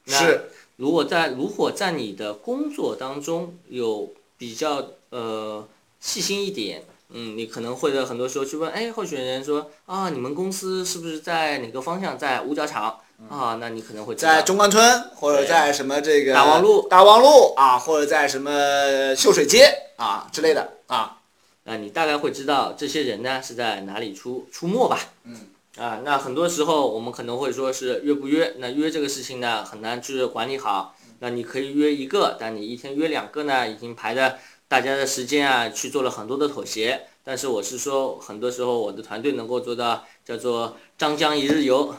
[0.05, 0.51] 是。
[0.77, 5.67] 如果在如果在你的工作当中有比较呃
[5.99, 12.99] 细心一点，嗯，你可能会在很多时候去问，哎，候选人说啊，你们公司是不是在哪个方向，在五角场
[13.29, 13.57] 啊？
[13.59, 21.19] 那你可能会在中关村或者在什么这个大望路大望路啊，或者在什么秀水街啊之类的啊。
[21.63, 24.99] 那你大概会知道这些人呢是在哪里出出没吧？
[25.23, 25.35] 嗯。
[25.77, 28.53] 啊，那很多时候我们可能会说是约不约？
[28.59, 30.95] 那约这个事情呢很难去管理好。
[31.19, 34.37] 那你可以约一个，但你一天约两个呢，已经排的
[34.69, 37.07] 大家的时间啊，去做了很多的妥协。
[37.25, 41.93] 但是我是说，很多时候我的团队能够做到叫做张江一日游。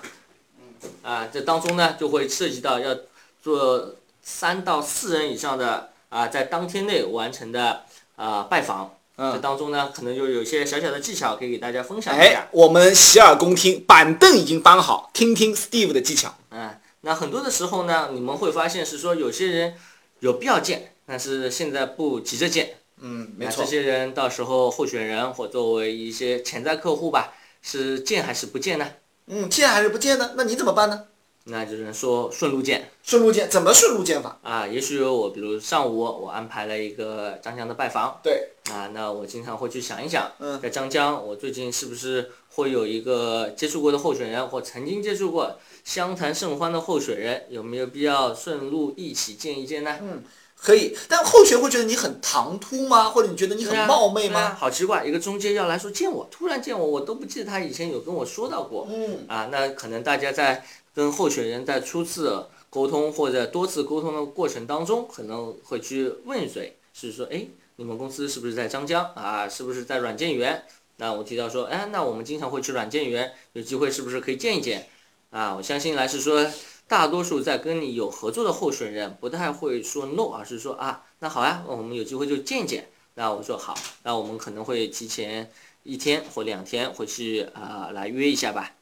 [1.03, 2.97] 啊，这当中呢就会涉及到要
[3.43, 7.85] 做三到四人以上的啊，在当天内完成的
[8.17, 8.93] 啊拜访。
[9.19, 12.23] 这当中呢，可能就有一些小小的技巧可以给大家分享一下。
[12.23, 16.35] 哎，我们洗耳恭听，板凳已经搬好，听听 Steve 的技巧。
[16.51, 19.75] 嗯，那很多的时候呢，你们会发现是说有些人
[20.21, 22.75] 有必要见，但是现在不急着见。
[23.01, 23.65] 嗯，没错。
[23.65, 27.33] 这些人到时候候选人或作为一些潜在客户吧，
[27.63, 28.87] 是见还是不见呢？
[29.27, 30.33] 嗯，见还是不见呢？
[30.37, 31.05] 那你怎么办呢？
[31.49, 32.91] 那只能说顺路见。
[33.03, 34.39] 顺路见，怎么顺路见法？
[34.43, 38.21] 啊，也许我比如上午我安排了一个张江的拜访。
[38.23, 38.51] 对。
[38.73, 40.29] 啊，那我经常会去想一想，
[40.61, 49.97] 在张江，我最近是不是会有一个接触过的候选人，或曾经接触过、相谈甚欢的候选人，有没有必要顺路一起见一见呢？
[50.03, 50.25] 嗯，
[50.57, 50.97] 可以。
[51.09, 53.11] 但候选会觉得你很唐突吗？
[53.11, 54.55] 或者你觉得你很冒昧吗？
[54.55, 58.89] 好奇怪，一个中介要来说见我，突然见我，我都不记得他以前有跟我说到过。
[58.91, 59.25] 嗯。
[59.29, 67.47] 啊，那可能大家在跟候选人在初次沟通或者多次沟通的过程当中，可能会去问谁，是说，哎。
[67.79, 69.47] 你们公司是不是在张江啊？
[69.47, 70.65] 是不是在软件园？
[70.97, 74.89] 那我提到说，哎，那我们经常会去软件园，有机会是不是可以见一见？
[75.29, 76.51] 啊，我相信来是说，
[76.89, 82.91] 大多数在跟你有合作的候选人不太会说 no，而是说啊，那好呀，我们有机会就见见。
[83.15, 85.51] 那我说好，那我们可能会提前
[85.83, 88.73] 一天或两天回去啊来约一下吧。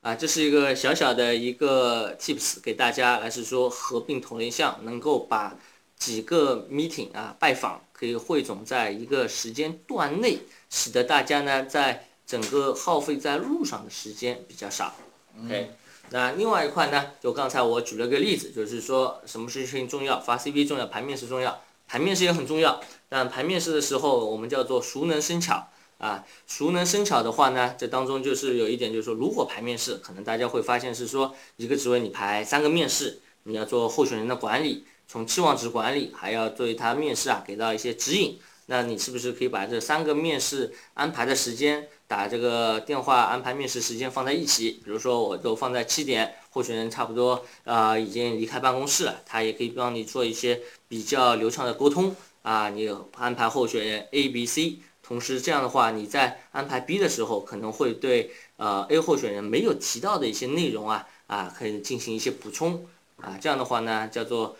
[0.00, 5.56] 啊，这是一个小小的一个 tips 给大家来是说合并同类项，能够把。
[6.00, 10.38] 几个 meeting 啊，拜访可以汇总在一个时间段内，
[10.70, 14.94] 使得大家呢在整个耗费在路上的时间比较少。
[15.38, 15.70] OK，
[16.10, 22.80] 那另外一块呢，就刚才我举了个例子，就是说什么事情重要，发 CV 重要，盘面是重要，盘面试也很重要。
[23.08, 25.68] 但盘面试的时候，我们叫做熟能生巧
[25.98, 34.86] 啊，熟能生巧的话呢，这当中就是有一点，就是说如果排面试，可能大家会发现是说一个职位你排三个面试，你要做候选人的管理。
[35.08, 38.38] 从期望值管理，还要对他面试啊给到一些指引。
[38.66, 44.80] 那你是不是可以把这三个面试安排的时间，打这个电话安排面试时间放在一起？
[44.84, 52.68] 比如说，我都放在七点，候选人差不多啊已经离开办公室了，他也可以帮你做一些比较流畅的沟通啊。
[52.70, 62.88] 你安排候选人 A、B、C，同时这样的话，你在安排 B 的时候，可能会对呃 A 候选人没有提到的一些内容啊啊可以进行一些补充
[63.18, 63.38] 啊。
[63.40, 64.56] 这样的话呢，叫做。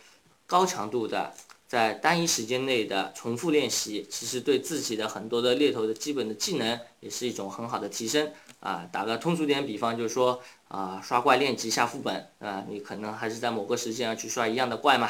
[0.47, 1.33] 高强度的，
[1.71, 8.85] 在单一时间内的重复练习，其实对自己的很多的猎头的基本的技能也是一种很好的提升啊。
[8.91, 15.09] 打个通俗点比方，就是说啊，刷怪练级下副本啊，你可能还是在某个时间要去刷一样的怪嘛。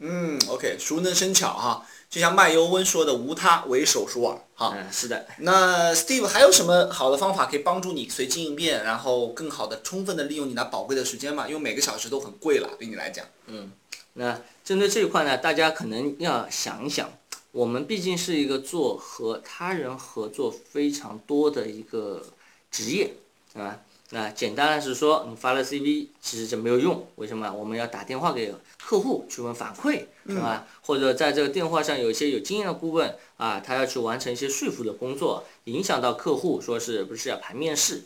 [0.00, 4.74] 嗯，OK，熟能生巧哈，就像麦尤温说的，无他，唯手熟耳哈。
[4.76, 5.24] 嗯，是的。
[5.38, 11.46] 那 Steve 还有什么好的方法可以帮助你随机应变，然后更好的、充分的利用你那宝贵的时间吗？
[11.46, 13.24] 因为每个小时都很贵了，对你来讲。
[13.46, 13.70] 嗯。
[14.14, 17.12] 那针对这一块呢，大家可能要想一想，
[17.52, 22.24] 我们毕竟是一个做和他人合作非常多的一个
[22.70, 23.12] 职业，
[23.54, 27.52] 啊，那简单的是说，你发了 CV，其实就没有用，为什么？
[27.52, 30.66] 我们要打电话给客户去问反馈，是吧？
[30.80, 38.04] 或者在这个电话上有一些有经验的顾问啊，他要去完成一些说服的工作，影响到客户，说是不是要排面试？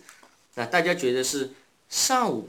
[0.56, 1.52] 那大家觉得是
[1.88, 2.48] 上午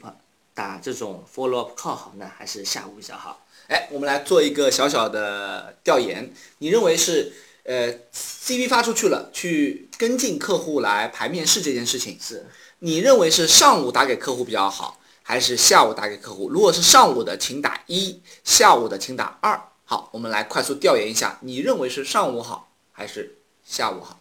[0.59, 3.45] 打这种 follow up call 好呢，还是下午比较好？
[3.69, 6.33] 哎，我们来做一个小小的调研。
[6.57, 7.31] 你认为是
[7.63, 12.45] 呃，CV 发出去了，去跟进客户来排面试这件事情，是
[12.79, 16.49] 你认为是上午打给客户比较好，还是下午打给客户？
[16.49, 19.61] 如果是上午的，请打一；下午的，请打二。
[19.85, 24.19] 好，我们来快速调研一下，你认为是上午好还是下午好？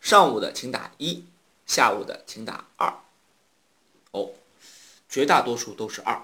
[0.00, 1.24] 上午的请打一，
[1.66, 2.94] 下午的请打二。
[4.12, 4.30] 哦，
[5.08, 6.22] 绝大多数都是二。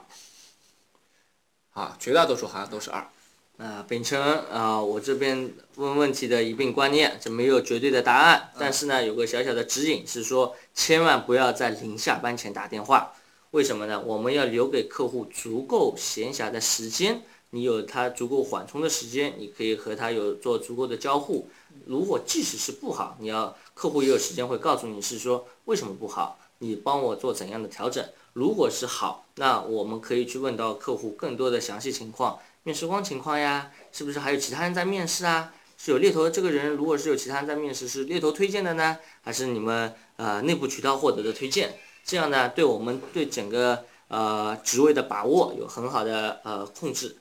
[1.74, 3.08] 啊，绝大多数好像都是二，
[3.56, 13.14] 啊，秉承啊，我这边问问题的一并观念，这没有绝对的答案，但是呢，有个小小的指引是说，千万不要在临下班前打电话，
[13.52, 13.98] 为什么呢？
[13.98, 21.48] 我们要留给客户足够闲暇的时间，你有他足够缓冲的时间，你可以和他有做足够的交互。
[21.86, 28.06] 如果即使是不好，你要客户也有时间会告诉你是说为什么不好，你帮我做怎样的调整。
[28.32, 35.52] 如果是好，那我们可以去问到客户更多的详细情况，面试官情况呀，是不是还有其他人在面试啊？
[35.76, 41.76] 是有猎头这个人，如果是有其他人在面试，是猎头推荐的呢，还是你们呃内部渠道获得的推荐？
[42.04, 47.16] 这样呢，对我们对整个呃职位的把握有很好的呃控制。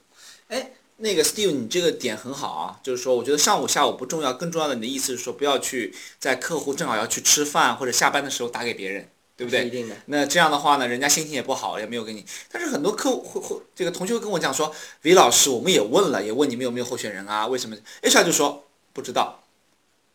[0.47, 9.09] 哎，那个 Steve，你这个点很好啊，就是说，我觉得上午下午不重要，更重要的，你的意思是说，不要去在客户正好要去吃饭或者下班的时候打给别人，
[9.41, 9.65] 对不对？
[9.65, 9.95] 一定的。
[10.05, 12.23] 那这样的话呢，人家心情也不好，也没有给你。
[12.51, 14.71] 但是很多客户会会这个同学会跟我讲说，
[15.01, 17.47] 李老师，我们也问了，也问你们有没有候选人啊？
[17.47, 19.43] 为什么？HR 就说不知道，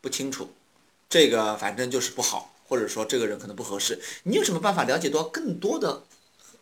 [0.00, 0.50] 不清楚，
[1.08, 4.00] 这个反正就是不好，或者说这个人可能不合适。
[4.22, 6.04] 你有什么办法了解到更多的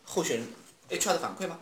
[0.03, 0.47] 候选人
[0.89, 1.59] HR 的反馈吗？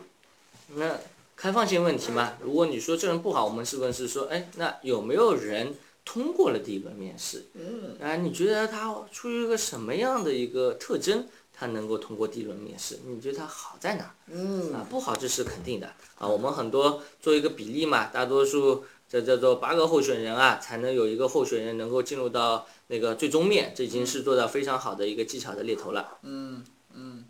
[0.68, 0.98] 那。
[1.36, 5.74] 开放性问题嘛，如果你说这人不好，我们是不是说，哎，那有没有人
[6.04, 7.46] 通过了第一轮面试？
[7.54, 7.96] 嗯。
[8.00, 12.98] 啊，你觉得他出于一个什么样的一个特征，他能够通过第一轮面试？
[13.06, 14.14] 你觉得他好在哪？
[14.26, 14.72] 嗯。
[14.74, 15.86] 啊，不好这是肯定的。
[16.16, 26.18] 啊，我们很多做一个比例嘛，大多数这叫做八个候选人啊，才能有一个候选人能够进入到那个最终面，这已经是做到非常好的一个技巧的猎头了。
[26.22, 27.24] 嗯嗯。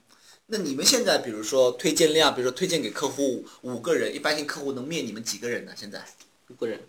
[0.46, 5.72] 那你们现在比如说推荐量，比如说推荐给客户五个人，一般性客户能面你们几个人呢？
[5.74, 6.04] 现在
[6.48, 6.80] 五个人，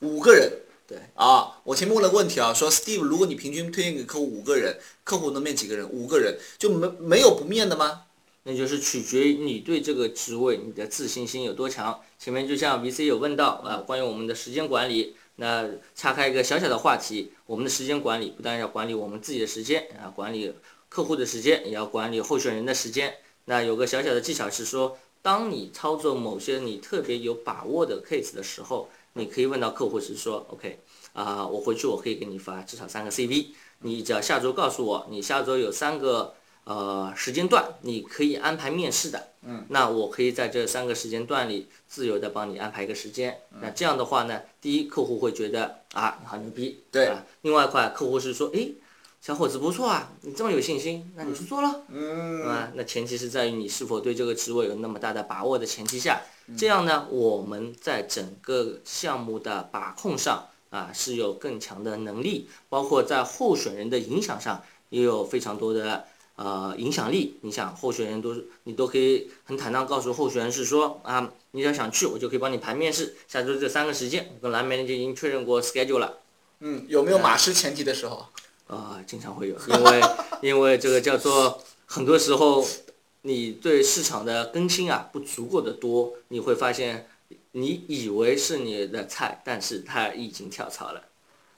[0.00, 0.52] 五个人。
[0.86, 0.98] 对。
[1.14, 5.88] 啊，我前面问了个问题啊，说 Steve，如果你平均推荐给客户五个人，客户能面几个人？
[5.88, 8.02] 五个人就没没有不面的吗？
[8.44, 12.00] 那就是取决于你对这个职位你的自信心有多强。
[12.18, 20.52] 前面就像 VC 有问到啊，关于我们的时间管理，那岔开一个小小的话题，我们的时间管理不但要管理我们自己的时间啊，管理。
[20.90, 23.12] 客户的时间也要管理候选人的时间。
[23.46, 30.78] 那有个小小的技巧是说，当你操作某些你特别有把握的 case 的时候，你可以问到客户是说，OK，
[31.12, 33.46] 啊，我回去我可以给你发至少三个 CV，
[33.80, 36.34] 你只要下周告诉我，你下周有三个
[36.64, 39.28] 呃时间段，你可以安排面试的。
[39.42, 39.64] 嗯。
[39.68, 43.40] 那我可以在这三个时间段里自由的帮你安排一个时间。
[43.60, 46.84] 那这样的话呢，第一客户会觉得啊你好牛逼。
[46.90, 47.12] 对。
[47.42, 48.68] 另外一块客户是说，哎。
[49.24, 56.20] 小伙子不错啊，你这么有信心，那你去做了，嗯，啊，那前提是在于你是否对这个职位有那么大的把握的前提下，
[56.56, 66.04] 这样呢，我们在整个项目的把控上啊是有更强的能力，包括在候选人的影响上也有非常多的
[66.36, 67.38] 呃影响力。
[67.42, 76.18] 你想候选人都你都可以很坦荡告诉候选人是说啊，你要想去，我就可以帮你排面试，下周这三个时间，我跟蓝莓就已经确认过 schedule 了。
[76.60, 78.26] 嗯，有没有马失前蹄的时候？
[78.66, 80.02] 啊，经常会有，因为
[80.40, 82.66] 因为这个叫做很多时候，
[83.26, 87.08] 你对市场的更新啊不足够的多，你会发现，
[87.52, 91.04] 你以为是你的菜，但是它已经跳槽了。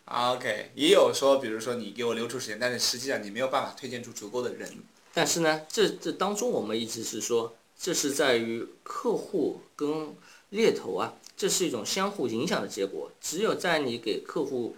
[0.05, 4.71] OK，也有说，比如说你给我留出时间，但是实际上你没有办法推荐出足够的人。
[5.13, 10.15] 但是呢，这这当中我们一直是说，这是在于客户跟
[10.51, 13.11] 猎头啊，这是一种相互影响的结果。
[13.21, 14.77] 只有在你给客户。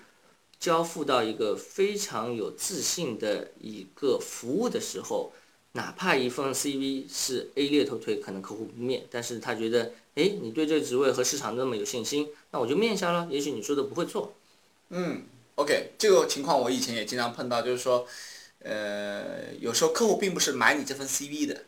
[0.61, 5.33] 交付到一个非常有自信的一个服务的时候，
[5.73, 13.29] 哪怕一份 CV 是 A 猎头推，可能客户不面，但是他觉得，哎，你对这个职位和市场那么有信心，那我就面一下了。
[13.31, 14.35] 也许你说的不会错。
[14.89, 15.25] 嗯
[15.57, 18.07] ，OK，这个情况我以前也经常碰到，就是说，
[18.61, 21.65] 呃，有时候客户并不是买你这份 CV 的，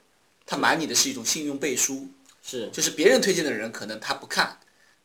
[0.46, 2.08] 他买你的是一种信用背书，
[2.42, 4.58] 是，就是别人推荐的人可能他不看。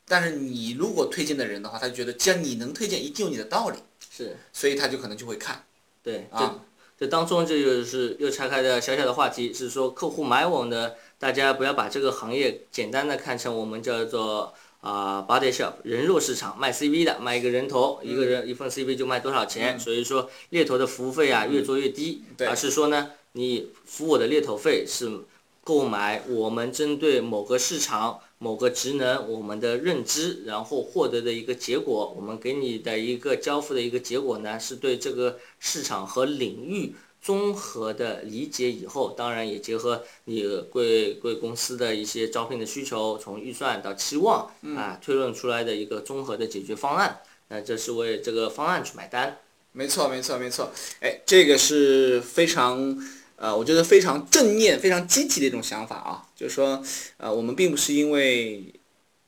[0.08, 3.80] 但是你如果推荐的人的话，他就觉得既然你能推荐，一定有你的道理，
[4.10, 5.66] 是，所以他就可能就会看。
[6.04, 6.64] 对，啊，
[6.98, 25.20] 这当中这就是又拆开的小小的话题，是说客户买我们的，大家不要把这个行业简单的看成我们叫做啊 body shop 人肉市场卖 CV 的，卖一个人头，一个人一份 CV 就卖多少钱，所以说猎头的服务费啊越做越低，而是说呢，你付我的猎头费是
[25.64, 28.22] 购买我们针对某个市场。
[28.38, 49.40] 某个职能，我们的认知，然后获得的一个结果，我们给你的一个交付的一个结果呢，是对这个市场和领域综合的理解以后，当然也结合你贵贵公司的一些招聘的需求，从预算到期望啊，推论出来的一个综合的解决方案，那这是为这个方案去买单。
[49.72, 50.72] 没错，没错，没错。
[51.00, 52.98] 哎，这个是非常。
[53.38, 56.84] 呃，我觉得非常正念、非常积极的一种想法啊，就是说，
[57.18, 58.74] 呃，我们并不是因为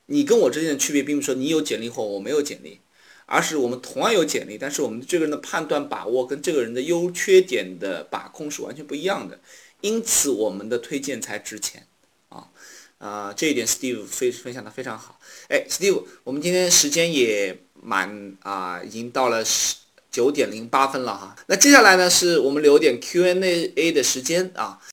[0.05, 2.79] 你跟我之间的区别，并不是说你有简历或我没有简历，
[3.25, 9.39] 而是我们同样有简历，但是我们这个人的判断把握跟这个人的优缺点的把控是完全不一样的，
[9.81, 11.85] 因此我们的推荐才值钱
[12.29, 12.47] 啊。
[12.99, 15.19] 啊，这一点 Steve 非分享的非常好。
[15.49, 19.75] 哎，Steve，我们今天时间也蛮啊，已经到了十
[20.17, 21.35] 九点零八分了哈。
[21.45, 24.79] 那接下来呢，是我们留点 Q&A 的时间啊。